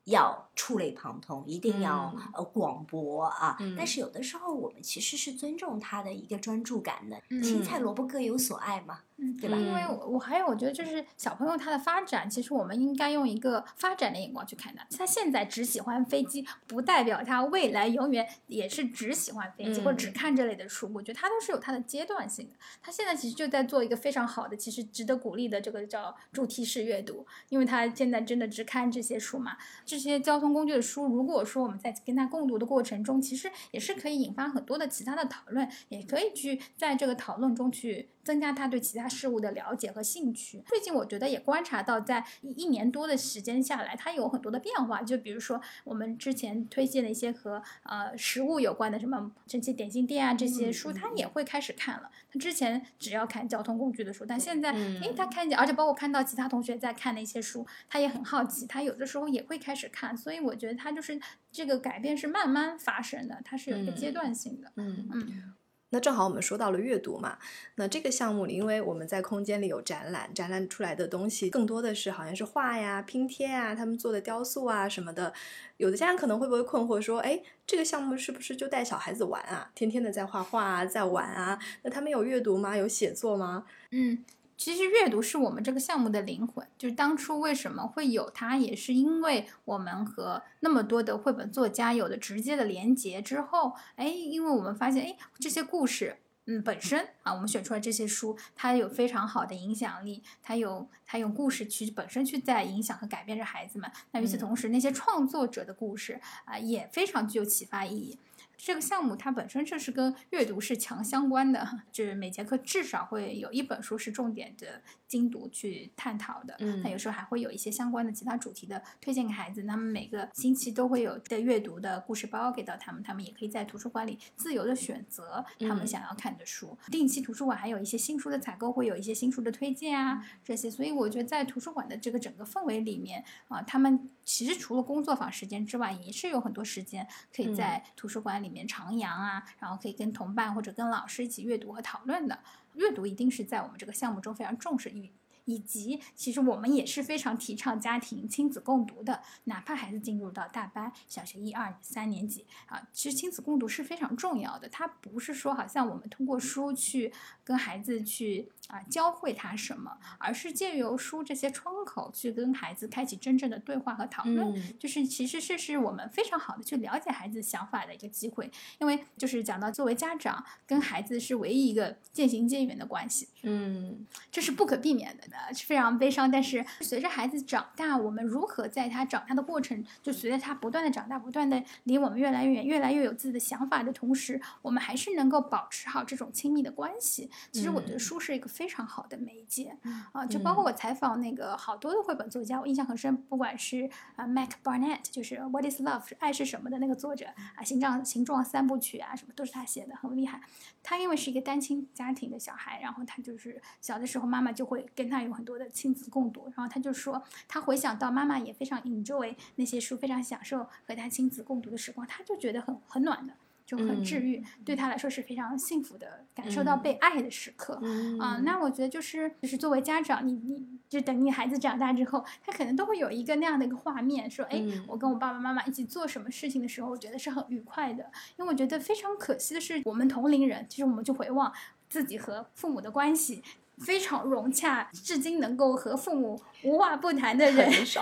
[0.05, 3.57] 要触类旁通，一定要呃广博啊！
[3.77, 9.01] 但是有的时候，我们其实是尊重他的一个专注感的，青菜萝卜各有所爱嘛。
[9.39, 9.55] 对吧？
[9.57, 14.85] 因为我还有，我觉得就是小朋友他的发展，其实我们应该用一个发展的眼光去看他。
[14.97, 20.91] 他现在只喜欢飞机，不代表他未来永远也是只喜欢飞机或者只看这类的书。
[20.93, 22.53] 我觉得他都是有他的阶段性的。
[22.81, 29.55] 他现在其实就在做一个非常好的，其实值得鼓励的这个叫主题式阅读，因为他现在真的只看这些书嘛。
[29.85, 38.09] 这些交通工具的书，如果说我们在跟他共读的过程中，其实也是可以引发很多的其他的讨论，也可以去在这个讨论中去。
[38.23, 40.63] 增加他对其他事物的了解和兴趣。
[40.67, 45.01] 最近我觉得也观察到，在一年多的时间下来，他有很多的变化。
[45.01, 52.09] 就比如说，我们之前推荐的一些和呃食物有关的，什么这些点心店啊这些书，他也会开始看了。
[52.31, 60.15] 他之前只要看交通工具的书，但现在，诶，他看见，而且包括看到其他同学在看的一些书，他也很好奇，他有的时候也会开始看。
[60.15, 61.19] 所以我觉得他就是
[61.51, 64.71] 这个改变是慢慢发生的，它是有一个阶段性的。
[64.75, 65.53] 嗯嗯。
[65.91, 67.37] 那正好我们说到了阅读嘛，
[67.75, 75.33] 那这个项目里，因为我们在空间里有展览，展览出来的东西更多的是好像是画呀、拼贴啊，他们做的雕塑啊什么的。
[75.77, 79.69] 有的家长可能会不会困惑说，哎，这个项目是不是就带小孩子玩啊？
[79.75, 81.59] 天天的在画画啊，在玩啊？
[81.83, 82.75] 那他们有阅读吗？
[82.75, 83.65] 有写作吗？
[83.91, 84.23] 嗯。
[84.61, 103.91] 其实阅读是我们这个项目的灵魂，就是当初为什么会有它，也是因为我们和那么多的绘本作家有了直接的连接之后，哎，因为我们发现，哎，这些故事，嗯，本身啊，我们选出来这些书，它有非常好的影响力，它有它用故事去本身去在影响和改变着孩子们。
[104.11, 108.15] 那与此同时，那些创作者的故事啊，也非常具有启发意义。
[108.63, 116.55] 这个项目它本身就是跟阅读是强相关的，就是每节课至少会有一本书是重点的精读去探讨的。
[116.59, 119.63] 嗯，那有时候还会有一些相关的其他主题的推荐给孩子。
[119.63, 126.77] 那么每个星期都会有的阅读的故事包给到他们，他们也可以在图书馆里自由的选择他们想要看的书。
[126.91, 130.69] 定期图书馆还有一些新书的采购，会有一些新书的推荐啊这些。
[130.69, 138.51] 所以我觉得在图书馆的这个整个氛围里面啊，他们其实除了工作坊时间之外，也是有很多时间可以在图书馆里。
[138.51, 142.37] 面徜徉啊，然后可以跟同伴或者跟老师一起阅读和讨论的。
[142.75, 145.11] 阅读一定是在我们这个项目中非常重视与。
[145.45, 154.69] 以及，其实我们也是非常提倡家庭亲子共读的，哪怕孩子进入到大班、小学一二三年级啊，其实亲子共读是非常重要的。
[154.69, 157.11] 它不是说好像我们通过书去
[157.51, 164.79] 跟孩子去啊教会他什么，而是借由书这些窗口去跟孩子开启真正的对话和讨论。
[164.79, 168.49] 就是其实这是我们非常好的去了解孩子想法的一个机会。
[168.79, 175.23] 因为就是讲到作为家长跟孩子是唯一一个渐行渐远的关系，嗯，这是不可避免的。
[175.31, 187.29] 呃，是非常悲伤，但是随着孩子长大，我们如何在他长大的过程，就随着他不断的长大，不断的离我们越来越远，越来越有自己的想法的同时，我们还是能够保持好这种亲密的关系。
[187.49, 189.77] 其实我觉得书是一个非常好的媒介
[190.11, 200.41] 啊，就包括我采访那个好多的绘本作家，我印象很深，不管是啊 Mac Barnett，就是《What Is Love》爱是什么的那个作者啊，形状形状三部曲啊，什么都是他写的，很厉害。
[200.83, 205.21] 他因为是一个单亲家庭的小孩，然后他就是小的时候妈妈就会跟他。
[205.21, 217.81] 有很多的亲子共读，然后他就说，他回想到妈妈也非常 enjoy 那些书，非常享受和他亲子共读的时光，他就觉得很很暖的，就很治愈，对他来说是非常幸福的，感受到被爱的时刻
[218.19, 218.41] 啊。
[218.43, 228.03] 那我觉得就是就是作为家长，你你就等你孩子长大之后，他可能都会有一个那样的一个画面，说，哎，我跟我爸爸妈妈一起做什么事情的时候，我觉得是很愉快的。
[228.37, 231.51] 因为我觉得非常可惜的是，我们同龄人，其实我们就回望
[231.89, 233.43] 自己和父母的关系。
[233.77, 237.99] 非常融洽，至今能够和父母无话不谈的人 是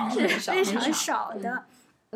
[0.52, 1.64] 非常少的。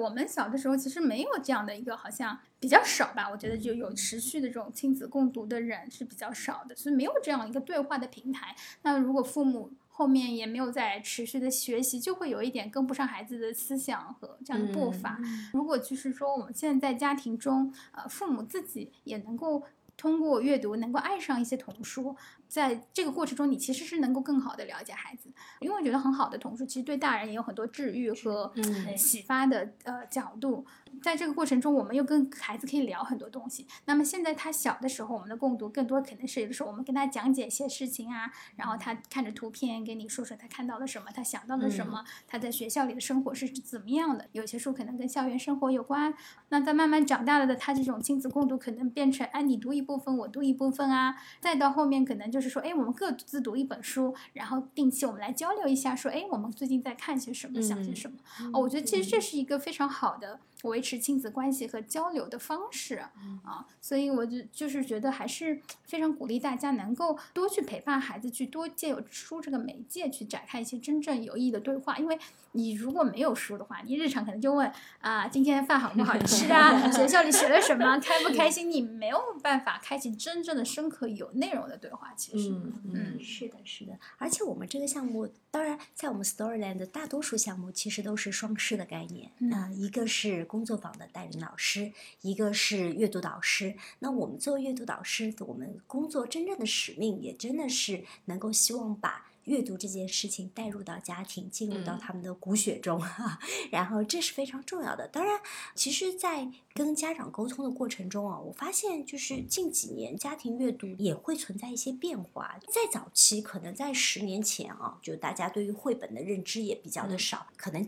[0.01, 3.29] 我们小的时候其实没有这样的一个，好像比较少吧。
[3.29, 8.55] 我觉得就有持续的这种亲子共读的人是比较少的，所以没有这样一个对话的平台。
[8.81, 15.19] 那如果父母后面也没有在持续的学习，就会有一点跟不上孩子的思想和这样的步伐。
[15.53, 19.63] 如果就是说我们现在在家庭中，呃，父母自己也能够。
[19.95, 22.15] 通过阅读能够爱上一些童书，
[22.53, 25.27] 在这个过程中，你其实是能够更好的了解孩子，
[25.59, 30.63] 因为我觉得很好的童书其实对大人也有很多治愈和嗯启发的呃角度。
[31.01, 33.65] 在这个过程中，我们又跟孩子可以聊很多东西。
[33.85, 44.27] 那么现在他小的时候，我们的共读更多肯定是有的时候我们跟他讲解一些事情啊，然后他看着图片给你说说他看到了什么，他想到了什么，他在学校里的生活是怎么样的。
[44.33, 46.13] 有些书可能跟校园生活有关。
[46.49, 51.15] 那在慢慢长大了的他这种亲子共读可能变成，哎，你读一部分，我读一部分啊。
[51.41, 58.17] 再到后面可能就是说，哎，我们各自读一本书，然后定期我们来交流一下，说，哎，我们最近在看些什么，想些什么。
[58.53, 62.95] 哦，我觉得其实这是一个非常好的维持亲子关系和交流的方式
[63.43, 71.97] 啊，所以我就就是觉得还是非常鼓励大家能够多去陪伴孩子，去多借由书这个媒介去展开一些真正有意义的对话。
[71.97, 72.17] 因为
[72.53, 76.79] 你如果没有书的话，你日常可能就问啊，今天饭好不好吃啊？
[76.91, 77.99] 学校里学了什么？
[77.99, 78.69] 开不开心？
[78.71, 82.13] 你没有办法开启真正的深刻有内容的对话。
[82.15, 83.97] 其实，嗯嗯，是的，是的。
[84.17, 91.91] 而且我们这个项目，当然在我们 Storyland 的大多数项目其实都是双师的概念啊、一个是工作坊的带领老师，
[92.21, 93.75] 一个是阅读导师。
[93.99, 99.27] 那我们作为阅读导师，我们工作真正的使命，也真的是能够希望把。
[99.45, 103.39] 阅读这件事情带入到家庭，进入到他们的骨血中，哈、
[103.71, 105.07] 然后这是非常重要的。
[105.07, 105.39] 当然，
[105.75, 112.57] 其实，在跟家长沟通的过程中啊，我发现就是近几年家庭阅读也会存在一些变化。
[112.67, 117.85] 在早期，可能在十年前啊，就大家对于绘本的认知也比较的少，可能。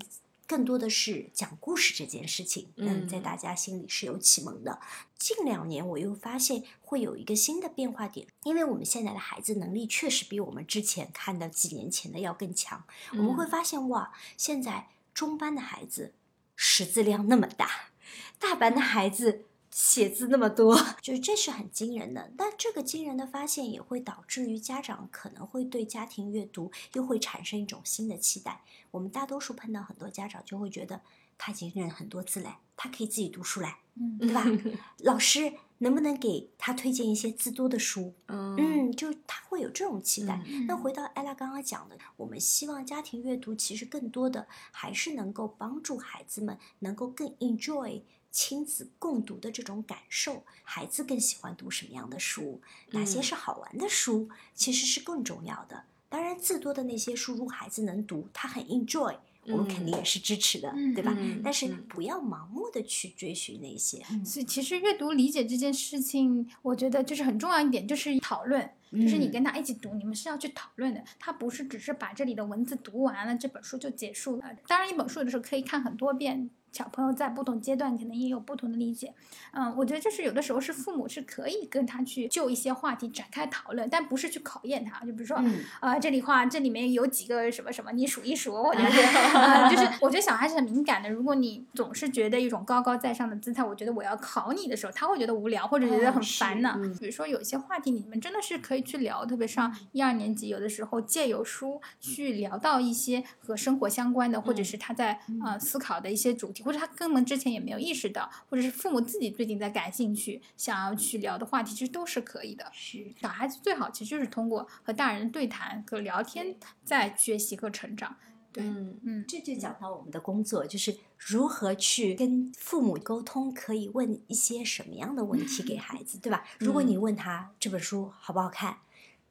[0.48, 4.80] 更多的是讲故事这件事情，嗯，在大家心里是有启蒙的。
[5.18, 12.84] 近两年，我又发现会有一个新的变化点，因为我们现在的孩子能力确实比我们之前看到几年前的要更强。
[13.14, 16.14] 我们会发现，哇，现在中班的孩子
[16.56, 17.90] 识字量那么大，
[18.38, 22.32] 大班的孩子写字那么多，就是这是很惊人的。
[22.38, 28.62] 但这个惊人的发现也会导致于家长可能会对家庭阅读又会产生一种新的期待。
[28.92, 31.02] 我们大多数碰到很多家长就会觉得
[31.38, 34.46] 他已经认很多字嘞，他可以自己读书嘞，嗯对吧？
[35.04, 38.14] 老师能不能给他推荐一些字多的书？
[38.28, 40.42] 嗯嗯，就他会有这种期待。
[40.46, 48.02] 嗯那回到艾拉刚刚讲的，我们希望家庭阅读其实更多的还是能够帮助孩子们能够更 enjoy
[48.36, 50.44] 亲子共读的这种感受。
[50.62, 52.62] 孩子更喜欢读什么样的书？
[52.92, 54.30] 哪些嗯是好玩的书？
[54.54, 55.86] 其实是更重要的。
[56.10, 61.16] 当然，字多的那些书，如果孩子能读，他很 enjoy，我们肯定也是支持的，嗯对吧？
[61.18, 64.04] 嗯但是嗯不要盲目的去追寻那些。
[64.26, 71.02] 所以其实阅读理解这件事情，我觉得就是很重要一点，就是讨论，就是你嗯跟他一起读，你们是要去讨论的。
[71.18, 74.54] 他不是只是把这里的文字读完了，这本书就结束了。
[74.68, 76.50] 当然，一本书有的时候可以看很多遍。
[76.76, 79.14] 小朋友在不同阶段可能也有不同的理解，
[79.54, 85.00] 嗯，我觉得就是有的时候是父母是可以跟他去就一些话题展开讨论，但不是去考验他。
[85.06, 89.02] 就比如说，嗯啊，这里话这里面有几个什么什么，你数一数， 或者是，
[89.38, 91.10] 呃、就是我觉得小孩是很敏感的。
[91.10, 96.74] 如果你总是觉得一种高高在上的姿态，我觉得我要考你的时候，他会觉得无聊或者觉得很烦呢。
[96.78, 112.66] 嗯比如说有些话题，你们真的是可以去聊，特别上一二年级，有的时候借由书去聊到一些和生活相关的，或者是他在呃思考的一些主题，或者他根本之前也没有意识到，或者是父母自己最近在感兴趣想要去聊的话题，其实都是可以的。
[112.74, 118.18] 是小孩子最好其实就是通过和大人对谈和聊天，在学习和成长。
[118.52, 126.44] 对，嗯嗯，这就讲到我们的工作，就是如何去跟父母沟通，可以问一些什么样的问题给 孩子，对吧？
[126.58, 128.78] 如果你问他这本书好不好看，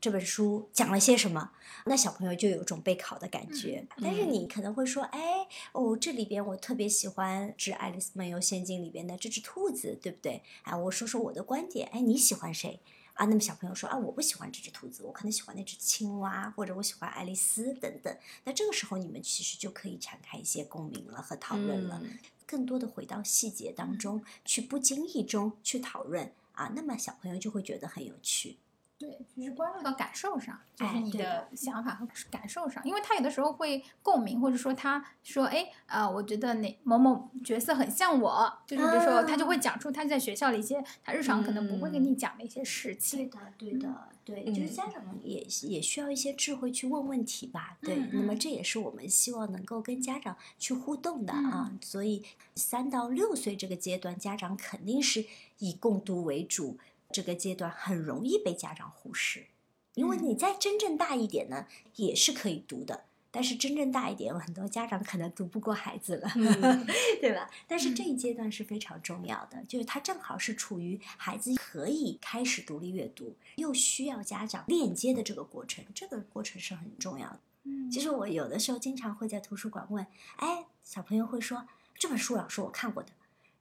[0.05, 1.53] 这本书讲了些什么，
[1.87, 3.87] 那小朋友就有一种备考的感觉。
[4.03, 10.43] 但是你可能会说，哎，哦，这里边我特别喜欢《致爱丽丝梦游仙境》里边的这只兔子，对不对？
[10.65, 12.81] 哎，我说说我的观点，哎，你喜欢谁？
[13.15, 18.15] 啊，那么小朋友说啊，我不喜欢这只兔子，我可能喜欢那只青蛙，或者我喜欢爱丽丝等等。
[18.45, 28.59] 那这个时候你们其实就可以展开一些共鸣了和讨论了，嗯更多的回到细节当中去，不经意中去讨论啊，那么小朋友就会觉得很有趣。
[28.97, 43.29] 对，就是关注到感受上，就哎是你的想法和感受上，因为他有的时候会共鸣，或者说他说，哎，呃，我觉得哪某某角色很像我，就是比如说他就会讲出他在学校里一些他日常可能不会跟你讲的一些事情。
[43.29, 47.77] 对的，对的，对，就是嗯家长也也需要一些智慧去问问题吧。
[47.81, 51.73] 对，嗯那么嗯这也是我们希望能够跟家长去互动的啊。
[51.83, 52.23] 所以
[52.55, 55.27] 三到六岁这个阶段，家长肯定是
[55.59, 56.79] 以共读为主，
[57.15, 59.47] 这个阶段很容易被家长忽视。
[59.95, 66.85] 因为嗯你再真正大一点呢，也是可以读的，但是真正大一点，有很多家长可能读不过孩子了，嗯
[67.23, 67.49] 对吧？
[67.69, 77.39] 但是这一阶段是非常重要的，就是他正好是处于孩子可以开始独立阅读，又需要家长链接的这个过程，这个过程是很重要的。
[77.63, 80.05] 嗯其实我有的时候经常会在图书馆问，
[80.37, 83.11] 哎，小朋友会说这本书老师我看过的，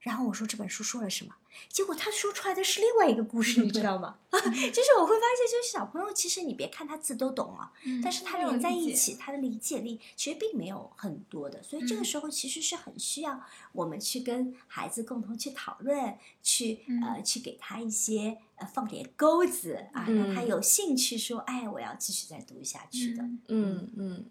[0.04, 1.34] 然后我说这本书说了什么，
[1.68, 4.18] 结果他说出来的是另外一个故事，你知道吗？
[4.30, 13.40] 就是我会发现，就是小朋友其实你别看他字都懂啊，嗯但是他连在一起，他的理解力其实并没有很多的，所以这个嗯时候其实是很需要
[13.72, 23.22] 我们去跟孩子共同去讨论，去呃去给他一些呃放点钩子啊，让他嗯有兴趣说，哎，我要继续再读下去的。
[23.22, 24.24] 嗯嗯嗯。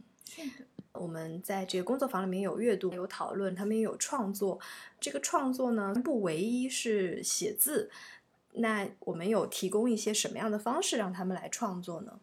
[0.94, 4.60] 我们在这个工作坊里面有阅读、有讨论，他们也有创作。
[5.00, 7.90] 这个创作呢，不唯一是写字，
[8.54, 12.20] 那我们有提供一些什么样的方式让他们来创作呢？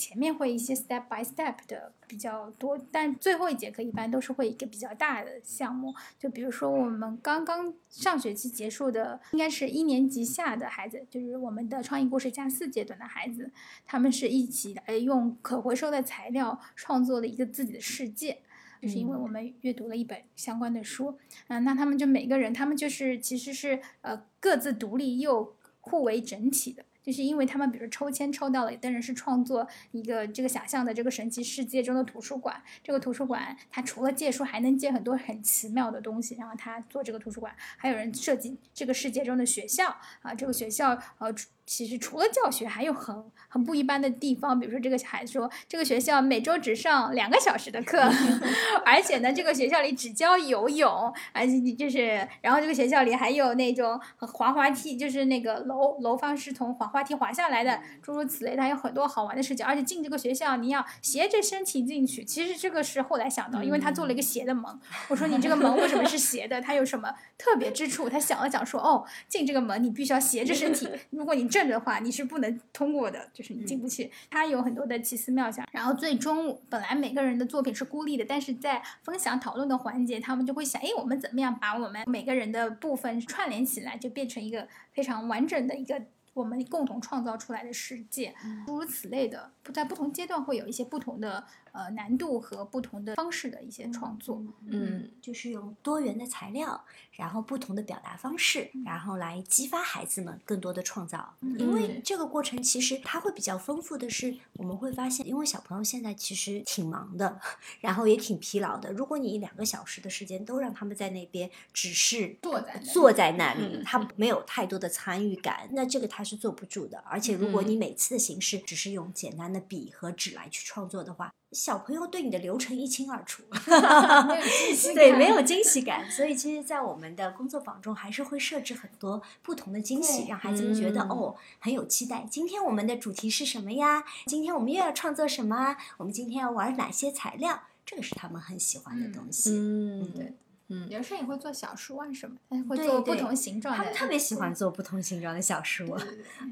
[0.00, 5.94] 前面会一些 step by step 的比较多，但最后一节课一般都是会一个比较大的项目。
[6.18, 13.52] 就比如说我们刚刚上学期结束的，应该是一年级下的孩子，就是我们的创意故事加四阶段的孩子，
[13.84, 18.38] 他们是一起来用可回收的材料创作了一个自己的世界。
[18.80, 26.82] 就是因为我们阅读了一本相关的书，嗯、那他们就每个人，他们就是其实是呃各自独立又互为整体的。
[27.02, 32.62] 就是因为他们，比如抽签抽到了，有的人是创作一个这个想象的这个神奇世界中的图书馆。
[32.82, 36.34] 这个图书馆它除了借书，还能借很多很奇妙的东西。
[36.36, 41.32] 然后他做这个图书馆，还有人设计这个世界中的学校啊，这个学校呃，
[41.70, 43.14] 其实除了教学，还有很
[43.46, 44.58] 很不一般的地方。
[44.58, 48.02] 比如说这个孩子说，这个学校每周只上两个小时的课，
[48.84, 50.90] 而且呢，这个学校里只教游泳，
[51.32, 59.64] 而且你就是，然后这个学校里还有那种滑滑梯，就是那个楼楼房是从滑滑梯滑下来的，诸如此类的，还有很多好玩的事情。
[59.64, 62.24] 而且进这个学校，你要斜着身体进去。
[62.24, 64.64] 其实这个是后来想到，因为他做了一个斜的门。
[65.06, 66.60] 我说你这个门为什么是斜的？
[66.60, 68.10] 它有什么特别之处？
[68.10, 74.10] 他想了想说，哦，进这个门你必须要斜着身体，如果你正着的话，你是不能通过的，就是你进不去。
[74.30, 75.66] 他有很多的奇思妙想。
[75.72, 86.00] 然后最终本来每个人的作品是孤立的，但是在分享讨论的环节，他们就会想，哎，我们怎么样把我们每个人的部分串联起来，就变成一个非常完整的一个。
[86.32, 88.32] 我们共同创造出来的世界，
[88.64, 94.42] 诸如此类的，不在不同阶段会有一些不同的呃难度和不同的方式的一些创作。
[94.66, 101.34] 嗯，就是用多元的材料，然后不同的表达方式，然后来激发孩子们更多的创造。
[101.58, 107.40] 因为嗯这个过程其实它会比较丰富的是，我们会发现，因为小朋友现在其实挺忙的，
[107.80, 108.92] 然后也挺疲劳的。
[108.92, 116.98] 如果你两个小时的时间都让他们在那边只是坐在那里坐在那里嗯，他没有太多的参与感，那这个他是坐不住的。
[117.06, 123.42] 而且如果嗯你每次的形式只是用简单的笔和纸来去创作的话，小朋友对你的流程一清二楚。
[124.94, 132.26] 对，没有惊喜感，所以其实，在我们的工作坊中，还是会设置很多不同的惊喜，让孩子们觉得、嗯哦很有期待。
[132.30, 134.04] 今天我们的主题是什么呀？
[134.26, 135.76] 今天我们又要创作什么啊？
[135.98, 137.62] 我们今天要玩哪些材料？
[137.84, 139.50] 这个是他们很喜欢的东西。
[139.50, 140.34] 嗯，对，
[140.72, 142.36] 嗯有时候也会做小书啊什么，
[142.68, 143.84] 会做不同形状的。
[143.84, 145.98] 他们特别喜欢做不同形状的小书，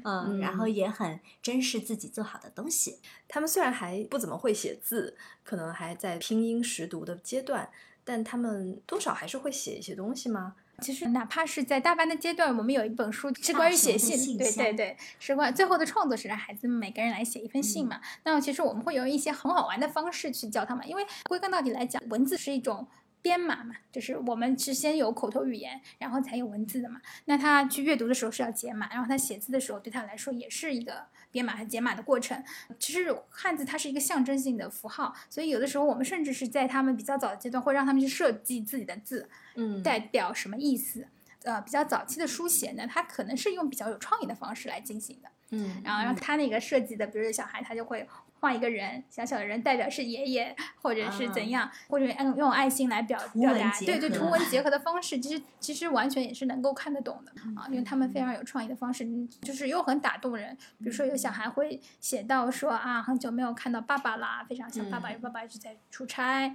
[0.03, 2.99] 嗯，然嗯后也很珍视自己做好的东西。
[3.29, 5.15] 他们虽然还不怎么会写字，
[5.45, 7.69] 可能还在拼音识读的阶段，
[8.03, 10.55] 但他们多少还是会写一些东西吗？
[10.81, 18.01] 其实哪怕是在大班的阶段，我们有一本书是关于写信对对对，是关最后的创作是让孩子们每个人来写一封信嘛。
[18.23, 22.85] 那其实我们会用一些很好玩的方式去教他们，因为归根到底来讲，文字是一种。
[23.21, 27.01] 编码嘛，就是我们是先有口头语言，然后才有文字的嘛。
[27.25, 32.43] 那他去阅读的时候是要解码，然后他写字的时候对他来说也是一个编码和解码的过程。
[32.79, 41.07] 其实汉字它是一个象征性的符号，所以有的时候我们甚至是在他们比较早的阶段会让他们去设计自己的字，嗯代表什么意思？
[41.43, 45.29] 呃，比较早期的书写呢，它可能是用比较有创意的方式来进行的。
[45.51, 48.07] 嗯然后让他那个设计的，比如说小孩，他就会
[48.39, 60.55] 画一个人，小小的人代表是爷爷，或者是怎样，或者用用爱心来表表达，结对对，图文结合的方式，其实其实完全也是能够看得懂的啊，因为他们非常有创意的方式，嗯就是又很打动人。
[60.79, 66.53] 比如说有小孩会写到说啊，很久没有看到爸爸啦，非常想爸爸，因为爸爸一直在出差，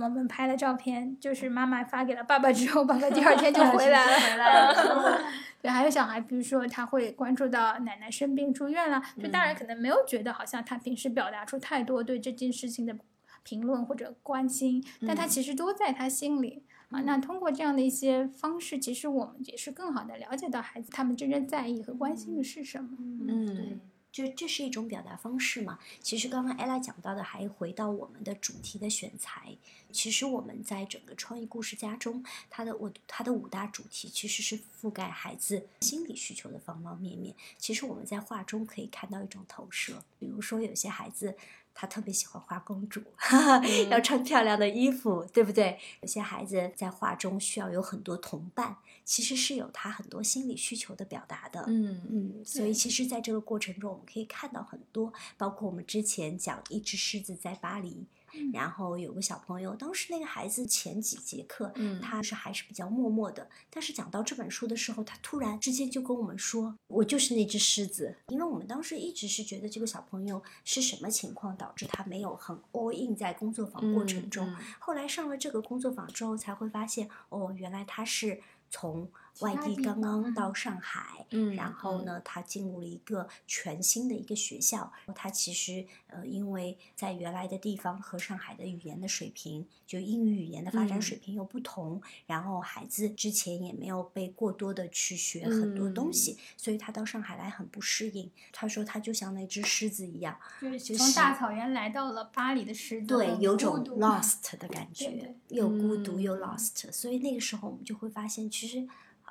[0.00, 5.20] 我们拍了照片，就是妈妈发给了爸爸之后，爸爸第二天就回来了， 回来了。
[5.66, 12.96] 对，还有小孩，比如说他会关注到奶奶生病住院了，就大人可能没有觉得好像他平时表达出太多对这件事情的
[13.42, 16.62] 评论或者关心，但他其实都在他心里。
[16.90, 22.90] 啊，那通过这样的一些方式，其实我们也是更好的了解到孩子他们真正在意和关心的是什么。
[23.00, 23.78] 嗯对，
[24.16, 25.78] 就这是一种表达方式嘛。
[26.00, 29.54] 其实刚刚 ella 讲到的，还回到我们的主题的选材。
[29.92, 37.34] 其实我们在整个创意故事家中，它的我它的五大主题其实是覆盖孩子心理需求的方方面面。
[37.58, 41.36] 其实我们在画中可以看到一种投射，比如说有些孩子。
[41.78, 43.02] 他特别喜欢画公主，
[43.90, 45.78] 要穿漂亮的衣服，对不对？
[46.00, 51.62] 有些孩子在画中需要有很多同伴，其实是有他很多心理需求的表达的。
[51.68, 58.06] 嗯嗯，所以其实在这个过程中，我们可以看到很多，包括我们之前讲一只狮子在巴黎。
[58.52, 62.00] 然后有个小朋友，当时那个孩子前几节课，嗯。
[62.00, 74.56] 他是还是比较默默的，但是讲到这本书的时候，他突然之间就跟我们说：“我就是那只狮子。”因为我们当时一直是觉得这个小朋友是什么情况导致他没有很 all in 在工作坊过程中，嗯。
[74.78, 79.08] 后来上了这个工作坊之后，才会发现哦，原来他是从
[79.40, 84.92] 外地地刚刚到上海，嗯然后呢，他进入了一个全新的一个学校。
[85.14, 98.30] 他其实呃，因为在原来的地方和上海的语言的水平，就英语语言的发展嗯水平又不同，然后孩子之前也没有被过多的去学很多东嗯西，所以他到上海来很不适应。
[98.52, 106.90] 他说他就像那只狮子一样，就是从大草原来到了巴黎的狮子，对，有种 lost 的感觉，对对又孤独又嗯 lost。
[106.92, 108.86] 所以那个时候我们就会发现，其实。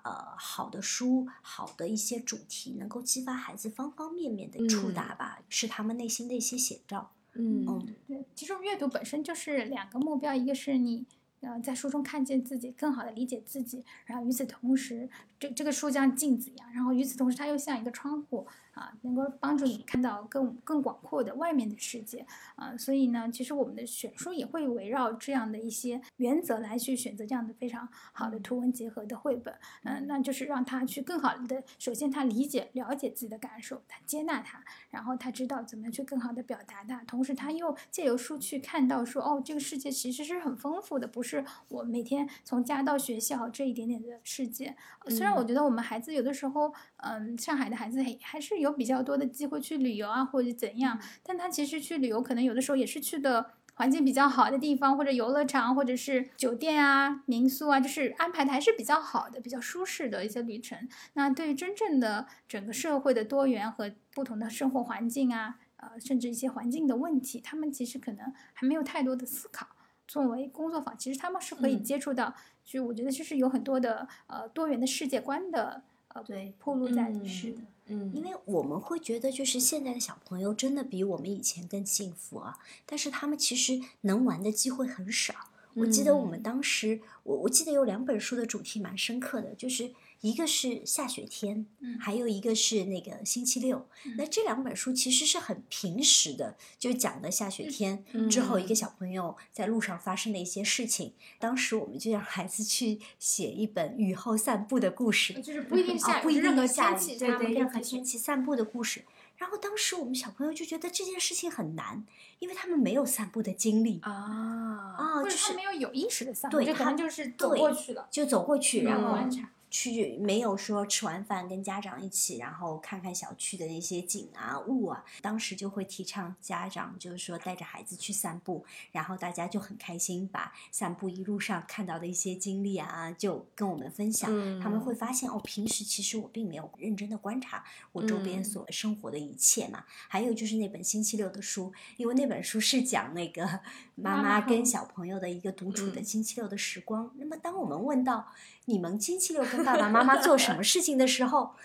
[0.06, 7.12] 呃，好的书，好的一些主题，能够激发孩子方方面面的触达吧，是他们内心的一些写照。
[7.34, 11.08] 嗯嗯对，其实阅读本身就是两个目标，一个是你
[11.42, 18.46] 呃在书中看见自己，更好的理解自己，然后与此同时，这这个书像镜子一样，然后与此同时它又像一个窗户
[18.76, 29.54] 啊，能够帮助你看到更更广阔的外面的世界啊，所以呢，其实我们的选书也会围绕这样的一些原则来去选择这样的非常好的图文结合的绘本，
[29.84, 44.76] 嗯、那就是让他去更好的，首先他理解了解自己的感受，他接纳他，然后他知道怎么去更好的表达它，同时他又借由书去看到说，哦，这个世界其实是很丰富的，不是我每天从家到学校这一点点的世界。
[45.06, 53.52] 呃虽然我觉得我们孩子有的时候，嗯，上海的孩子还还是有比较多的机会去旅游啊，或者怎样，但他其实去旅游可能有的时候也是去的。
[53.78, 60.88] 环境比较好的地方，或者游乐场，或者是酒店啊、民宿啊，就是安排的还是比较好的、比较舒适的一些旅程。
[61.12, 69.68] 那对于真正的整个社会的多元和不同的生活环境啊，呃，甚至一些环境的问题，他们其实可能还没有太多的思考。
[70.08, 77.28] 作为工作坊，其实他们是可以嗯接触到，就我觉得就是有很多的呃多元的世界观的呃对铺路在里嗯面。
[77.28, 77.58] 是的，
[77.88, 85.34] 嗯，因为我们会觉得，就是现在的小朋友真的比我们以前更幸福啊，但是他们其实能玩的机会很少。
[85.76, 93.88] 我记得我们嗯当时，我我记得有两本书的主题蛮深刻的，就是一个是下雪天，嗯还有一个是那个星期六。
[94.18, 101.14] 那这两本书其实是很平时的，就讲的下雪天之后一个嗯小朋友在路上发生的一些事情。
[101.40, 107.16] 当时我们就让孩子去写一本雨后散步的故事，就是不一定下啊，不一雨任何定下雨，
[107.54, 109.04] 天何天气散步的故事。
[109.38, 112.06] 然后当时我们小朋友就觉得这件事情很难，
[112.40, 119.50] 因为他们没有散步的经历啊，啊，或就是没有有意识的散步，对就可能就是走过去了，就走过去，然后观察。
[119.78, 128.64] 去没有说吃完饭跟家长一起，然后看看小区的那些景啊物啊，当时就会提倡家长就是说带着孩子去散步，
[128.94, 134.30] 然后大家就很开心，把散步一路上看到的一些经历啊，就跟我们分享。
[134.62, 137.62] 他们嗯会发现哦，平时其实我并没有认真的观察
[137.92, 139.84] 我周边嗯所生活的一切嘛。
[140.08, 143.60] 还有就是那本星期六的书，因为那本书是讲那个
[143.96, 147.12] 妈妈跟小朋友的一个独处的嗯星期六的时光。
[147.18, 148.32] 那么当我们问到
[148.66, 151.56] 你们星期六跟爸爸妈妈做什么事情的时候，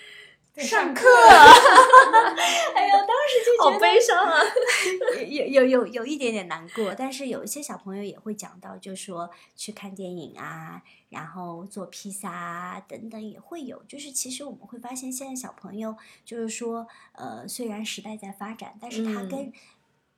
[0.56, 1.02] 上课。
[1.02, 1.08] 课，
[2.74, 4.40] 哎呦，当时就觉好得悲伤啊！
[5.28, 13.82] 有有有有一点点难过，但是有一些小朋友也会讲到，就说去看电影啊，然后做披萨啊等等也会有。
[13.86, 15.94] 就是其实我们会发现，现在小朋友
[16.24, 19.52] 就是说，呃，虽然时代在发展，但是他跟、嗯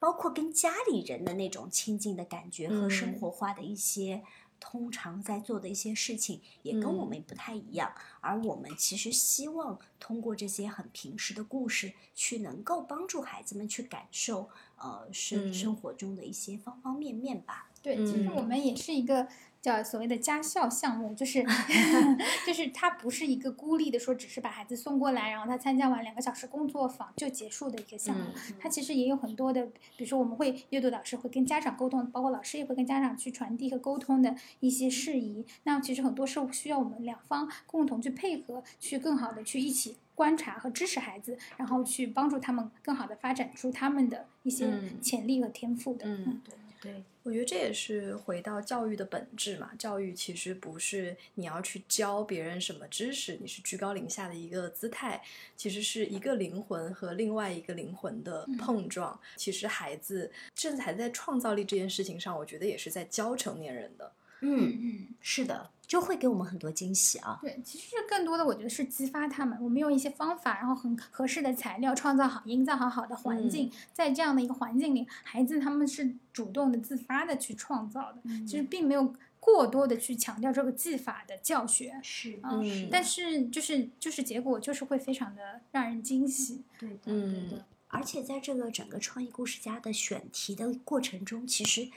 [0.01, 4.23] 包括跟家里人的那种亲近的感觉和生嗯活化的一些。
[4.61, 7.09] 通常在做的一些事情也跟我嗯。
[7.09, 15.53] 们不太一样，而我们其实希望通过这些很平时的故事，去能够帮助孩子们去感受，呃，生嗯。
[15.53, 17.71] 生活中的一些方方面面吧。
[17.81, 19.29] 对，其实我嗯们也是一个
[19.61, 21.45] 叫所谓的家校项目，就是
[22.47, 28.25] 就是它不是一个孤立的说，只是把孩子送过来，然后他参加完两个小时工作坊就结束的一个项目。
[28.61, 35.45] 它其实也有很多的，比如说我们会阅读老师会跟家长沟通，包括老师也会跟家长去传递和沟通的一些事宜。
[35.65, 44.67] 那其实很多是需要我们两方共同去配合，去更好的去一起观察和支持孩子，然后去帮助他们更好的发展出他们的一些
[45.03, 46.07] 潜力和天赋的。
[46.07, 46.41] 嗯，
[46.81, 47.05] 对对。
[47.29, 49.71] 我觉得这也是回到教育的本质嘛。
[49.79, 55.23] 教育其实不是你要去教别人什么知识，你是居高临下的一个姿态，
[55.55, 59.21] 其实是一个灵魂和另外一个灵魂的碰撞。
[59.37, 64.11] 其实孩子甚至还在创造力这件事情上，我觉得也是在教成年人的。
[64.41, 67.39] 嗯嗯，是的，就会给我们很多惊喜啊。
[67.41, 69.59] 对，其实更多的我觉得是激发他们。
[69.61, 78.21] 我们用一些方法，然后很合适的材料，创造好、营造好好的环境，在这样的一个环境里，孩子他们是主动的、自发的去创造的。
[78.47, 86.63] 其实并没有过多的去强调这个技法的教学，是嗯，但是就是就是结果就是会非常的让人惊喜。
[86.79, 87.65] 对的，对的。
[87.89, 91.89] 而且在这个整个创意故事家的选题的过程中，其实。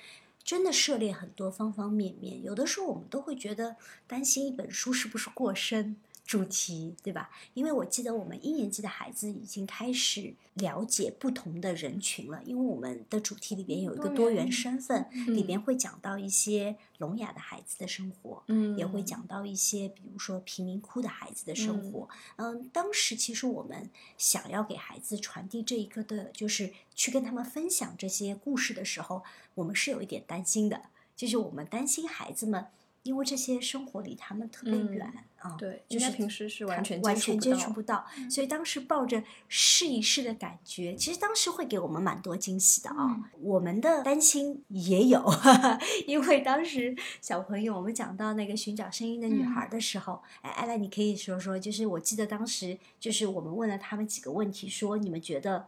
[0.43, 3.77] 真的涉猎很多方方面面，有的时候我们都会觉得
[4.07, 5.97] 担心一本书是不是过深。
[6.31, 7.29] 主题对吧？
[7.55, 22.07] 因为我记得我们一年级的孩子已经开始了解不同的人群了，因为我们的主题里边有一个多元身份，里边会讲到一些聋哑的孩子的生活，嗯，也会讲到一些比如说贫民窟的孩子的生活。
[22.37, 29.23] 嗯，当时其实我们想要给孩子传递这一个的，就是去跟他们分享这些故事的时候，
[29.55, 32.67] 我们是有一点担心的，就是我们担心孩子们。
[33.03, 43.31] 因为这些生活离他们特别远啊，对，就是平时是完全完全接触不到，所以当时抱着试一试的感觉，其实当时会给我们蛮多惊喜的啊。
[43.39, 45.25] 我们的担心也有，
[46.05, 55.65] 因为当时小朋友我们讲到那个寻找声音的女孩的时候，哎，艾拉你可以说说，就是我记得当时就是我们问了他们几个问题，说你们觉得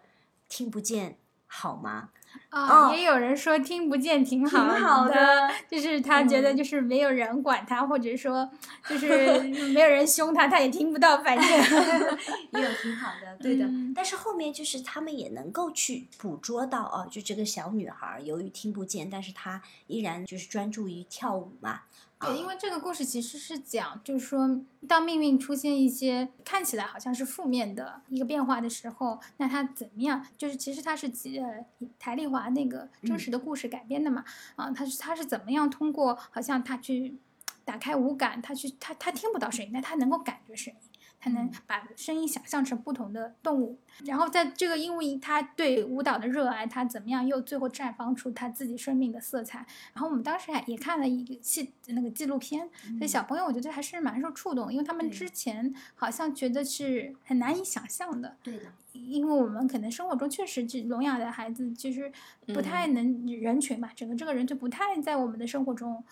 [0.48, 1.18] 听不见
[1.48, 2.12] 好吗？
[2.50, 8.48] 啊，也有人说听不见挺好的，就是他觉得就是没有人管他，或者说
[8.88, 9.40] 就是
[9.74, 11.48] 没有人凶他，他也听不到，反正
[12.54, 13.68] 也有挺好的，对的。
[13.96, 21.82] 但是后面就是他们也能够去捕捉到哦，就这个小女孩由于听不见，但是她依然就是专注于跳舞嘛。
[22.26, 30.26] 对，因为这个故事其实是讲，就是说，当命运出现一些看起来好像是负面的一个变化的时候，那他怎么样？
[30.38, 31.08] 就是其实他是
[31.40, 34.24] 呃台丽华那个真实的故事改编的嘛，
[34.56, 37.18] 啊，他是他是怎么样通过好像他去
[37.66, 40.80] 打开五感，他去他他听不到声音，但他能够感觉声音。
[41.24, 49.66] 才能把声音想象成不同的动物，然后在这个，因为他对舞蹈的热爱，他怎么样又最后绽放出他自己生命的色彩。
[49.94, 58.36] 然后我们当时还也看了一个纪那个纪录片，所以小朋友我觉得还是蛮受触动，因为他们之前好像觉得是很难以想象的。
[58.44, 62.12] 对的，因为我们可能生活中确实这聋哑的孩子就是
[62.48, 66.04] 不太能人群吧，整个这个人就不太在我们的生活中。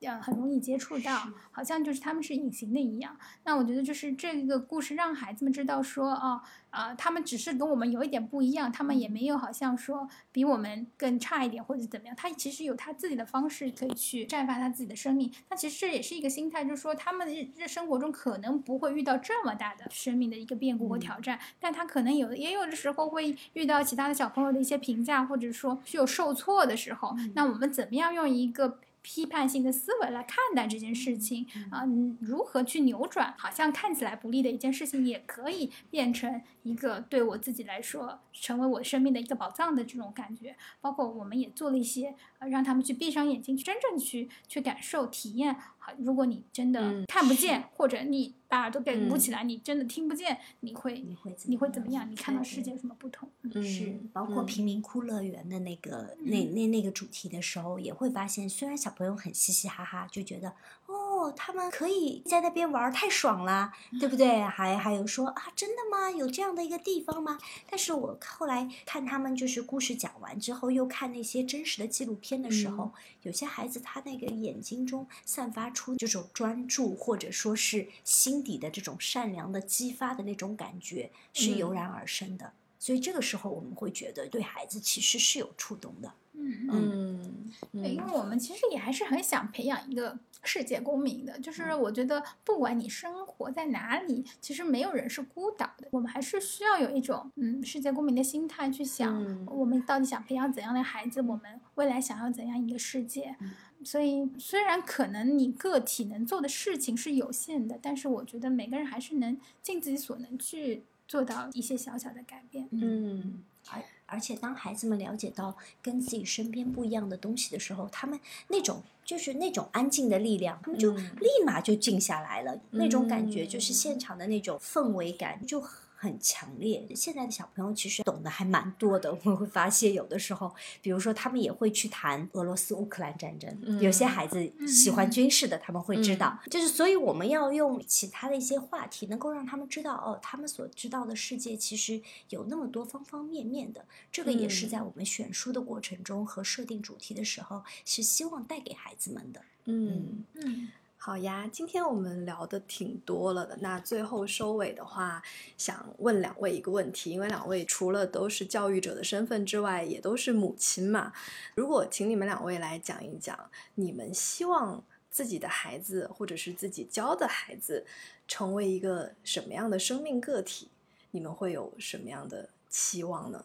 [0.00, 3.16] 呃，很容易接触到，好像就是他们是隐形的一样。
[3.44, 12.14] 那我觉得就是这个故事让孩子们知道说，哦，啊，他们只是跟我们有一点不一样，他们也没有好像说比我们更差一点或者怎么样。
[12.14, 15.32] 他其实有他自己的方式可以去绽放他自己的生命。
[15.48, 17.26] 那其实这也是一个心态，就是说他们
[17.56, 27.16] 日生活中可能不会遇到这么大的生命的一个变故和挑战，但他可能有也有的时候会遇到其他的小朋友的一些评价，或者说是有受挫的时候。
[27.34, 28.78] 那我们怎么样用一个？
[29.06, 31.84] 批判性的思维来看待这件事情啊，
[32.20, 33.32] 如何去扭转？
[33.38, 40.56] 好像看起来不利的一件事情，也可以变成一个对我自己来说，成为我生命的一个宝藏的这种感觉。
[40.80, 45.56] 包括我们也做了一些，呃，让他们去闭上眼睛，去真正去去感受、体验。
[45.86, 48.34] 好，如果你真的看不见，或者你。
[48.48, 52.08] 把耳朵给捂起来，你真的听不见，你会你会你会怎么样？
[52.08, 53.28] 你看到世界有什么不同？
[53.60, 60.50] 是包括贫民窟乐园的那个那那那个主题的时候，也会发现，虽然小朋友很嘻嘻哈哈，就觉得
[60.86, 60.94] 哦，
[61.32, 64.42] 他们可以在那边玩太爽了，对不对？
[64.42, 66.10] 还还有说啊，真的吗？
[66.10, 67.38] 有这样的一个地方吗？
[67.68, 72.92] 但是我后来看他们就是故事讲完之后，又看那些真实的纪录片的时候，
[73.22, 78.36] 有些孩子他那个眼睛中散发出这种专注，或者说是心。
[78.36, 86.12] 心底的这种善良的激发的那种感觉是油然而生的，所以这个时候我们会觉得对孩子其实是有触动的。
[86.38, 103.34] 嗯嗯，对，因为我们其实也还是很想培养一个世界公民的，就是我觉得不管你生活在哪里，其实没有人是孤岛的，我们还是需要有一种嗯世界公民的心态去想，我们到底想培养怎样的孩子，我们未来想要怎样一个世界。
[103.82, 112.68] 所以虽然可能你个体能做的事情是有限的，但是我觉得每个人还是能尽自己所能去做到一些小小的改变。
[112.72, 122.60] 嗯，而而且当孩子们了解到跟自己身边不一样的东西的时候，他们那种就是那种安静的力量，他们就嗯立马就静下来了。
[122.70, 125.85] 那种感觉就是嗯现场的那种氛围感就很。
[125.96, 126.86] 很强烈。
[126.94, 136.38] 现在的小朋友其实懂得还蛮多的， 我们会发现有的时候，比如说他们也会去谈俄罗斯乌克兰战争，有些孩子喜欢军事的，他们会知道。
[136.50, 143.84] 就是所以我们要用其他的一些话题，能够让他们知道哦，他们所知道的世界其实有那么多方方面面的。
[144.12, 149.40] 这个也是嗯在我们选书的过程中和设定主题的时候，是希望带给孩子们的。
[149.64, 150.24] 嗯。
[150.34, 150.68] 嗯，
[151.06, 153.56] 好呀，今天我们聊的挺多了的。
[153.60, 155.22] 那最后收尾的话，
[155.56, 161.12] 想问两位一个问题，因为两位除了都是教育者的身份之外，也都是母亲嘛。
[161.54, 163.38] 如果请你们两位来讲一讲，
[163.76, 167.86] 你们希望自己的孩子或者是自己教的孩子
[168.26, 170.66] 成为一个什么样的生命个体，
[171.12, 173.44] 你们会有什么样的期望呢？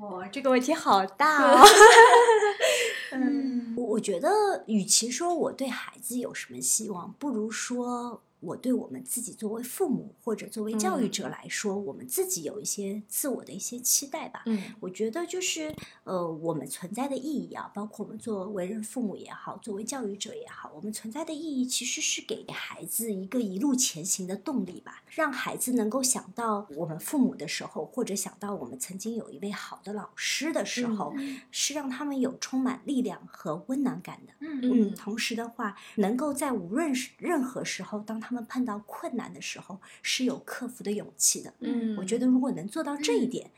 [0.00, 1.64] 哇，这个问题好大哦！
[3.20, 3.74] 嗯。
[3.76, 4.28] 我我觉得，
[4.66, 14.42] 与其说我对孩子有什么希望，不如说我对我们自己作为父母或者作为教育者来说，我们自己有一些自我的一些期待吧。
[14.46, 15.74] 嗯我觉得就是
[16.04, 31.14] 呃，我们存在的意义啊，包括我们作为人父母也好，作为教育者也好，我们存在的意义其实是给孩子一个一路前行的动力吧，让孩子能够想到我们父母的时候，或者想到我们曾经有一位好的老师的时候，
[31.50, 34.32] 是让他们有充满力量和温暖感的。
[34.40, 41.52] 嗯嗯，同时的话，能够在无论是任何时候，当他们碰到困难的时候，是有克服的勇气的。
[41.60, 43.50] 嗯我觉得如果能做到这一点，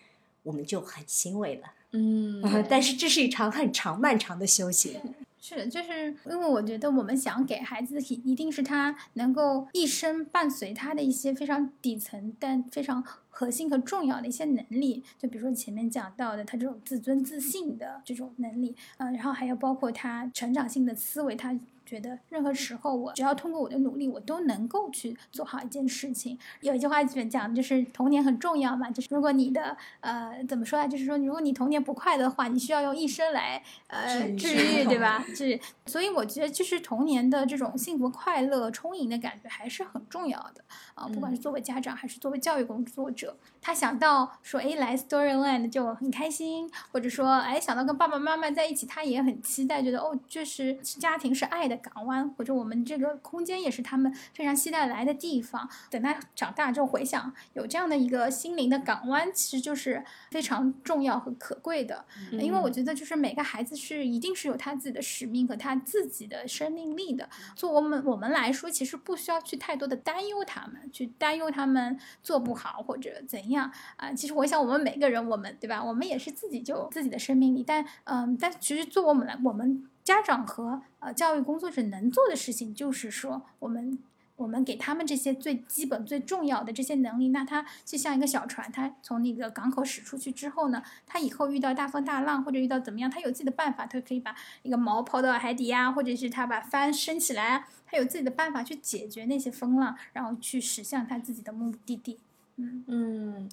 [0.42, 1.72] 我们就很欣慰了。
[1.92, 5.00] 嗯但是这是一场很长漫长的修行。
[5.40, 21.56] 是，就是因为我觉得我们想给孩子一一定是他能够一生伴随他的一些非常底层但非常核心和重要的一些能力，就比如说前面讲到的他这种自尊自信的这种能力，嗯、然后还有包括他成长性的思维，他。
[21.86, 26.38] 觉得任何时候我只要通过我的努力，我都能够去做好一件事情。
[26.60, 35.24] 有一句话讲，就是童年很重要嘛，就是如果你的呃怎么说啊，就是说如果你童年不快乐的话，你需要用一生来呃治愈，对吧？
[35.34, 40.64] 治愈，所以我觉得就是童年的这种幸福、快乐、充盈的感觉还是很重要的
[40.94, 55.68] 啊、不管是作为家长还是作为教育工作者，他想到说哎来 Storyland 就很开心，或者说哎想到跟爸爸妈妈在一起，他也很期待，觉得哦，就是家庭是爱的港湾，或者我们这个空间也是他们非常期待来的地方。
[55.90, 62.04] 等他长大之后回想，有这样的一个心灵的港湾，其实就是非常重要和可贵的。
[62.32, 67.28] 因为我觉得就是每个孩子是一定是有他自己的使命和他自己的生命力的。
[67.54, 75.82] 做我们我们来说，其实不需要去太多的担忧他们，去担忧他们做不好或者怎样啊、其实我想，我们每个人，我们对吧？
[75.82, 83.98] 我们也是自己就有自己的生命力，但嗯，但其实做我们来，我们家长和呃教育工作者能做的事情，就是说我们。
[84.36, 102.18] 我们给他们这些最基本、最重要的这些能力，那他就像一个小船，他从那个港口驶出去之后呢，他以后遇到大风大浪或者遇到怎么样，他有自己的办法，他可以把一个锚抛到海底啊，或者是他把帆升起来，他有自己的办法去解决那些风浪，然后去驶向他自己的目的地。
[102.56, 103.48] 嗯嗯，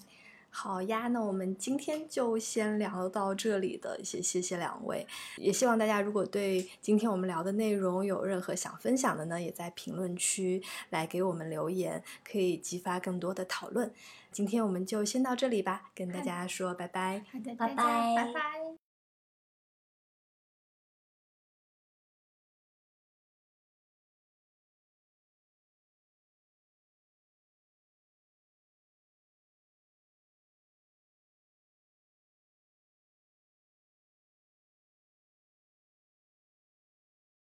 [0.55, 5.05] 好呀，那我们今天就先聊到这里的，谢谢谢两位，
[5.37, 13.91] 也希望大家如果对今天我们聊的内容有任何想分享的呢，也在评论区来给我们留言，可以激发更多的讨论。
[14.31, 17.25] 今天我们就先到这里吧，跟大家说拜拜。
[17.31, 18.92] 好的，拜拜拜拜。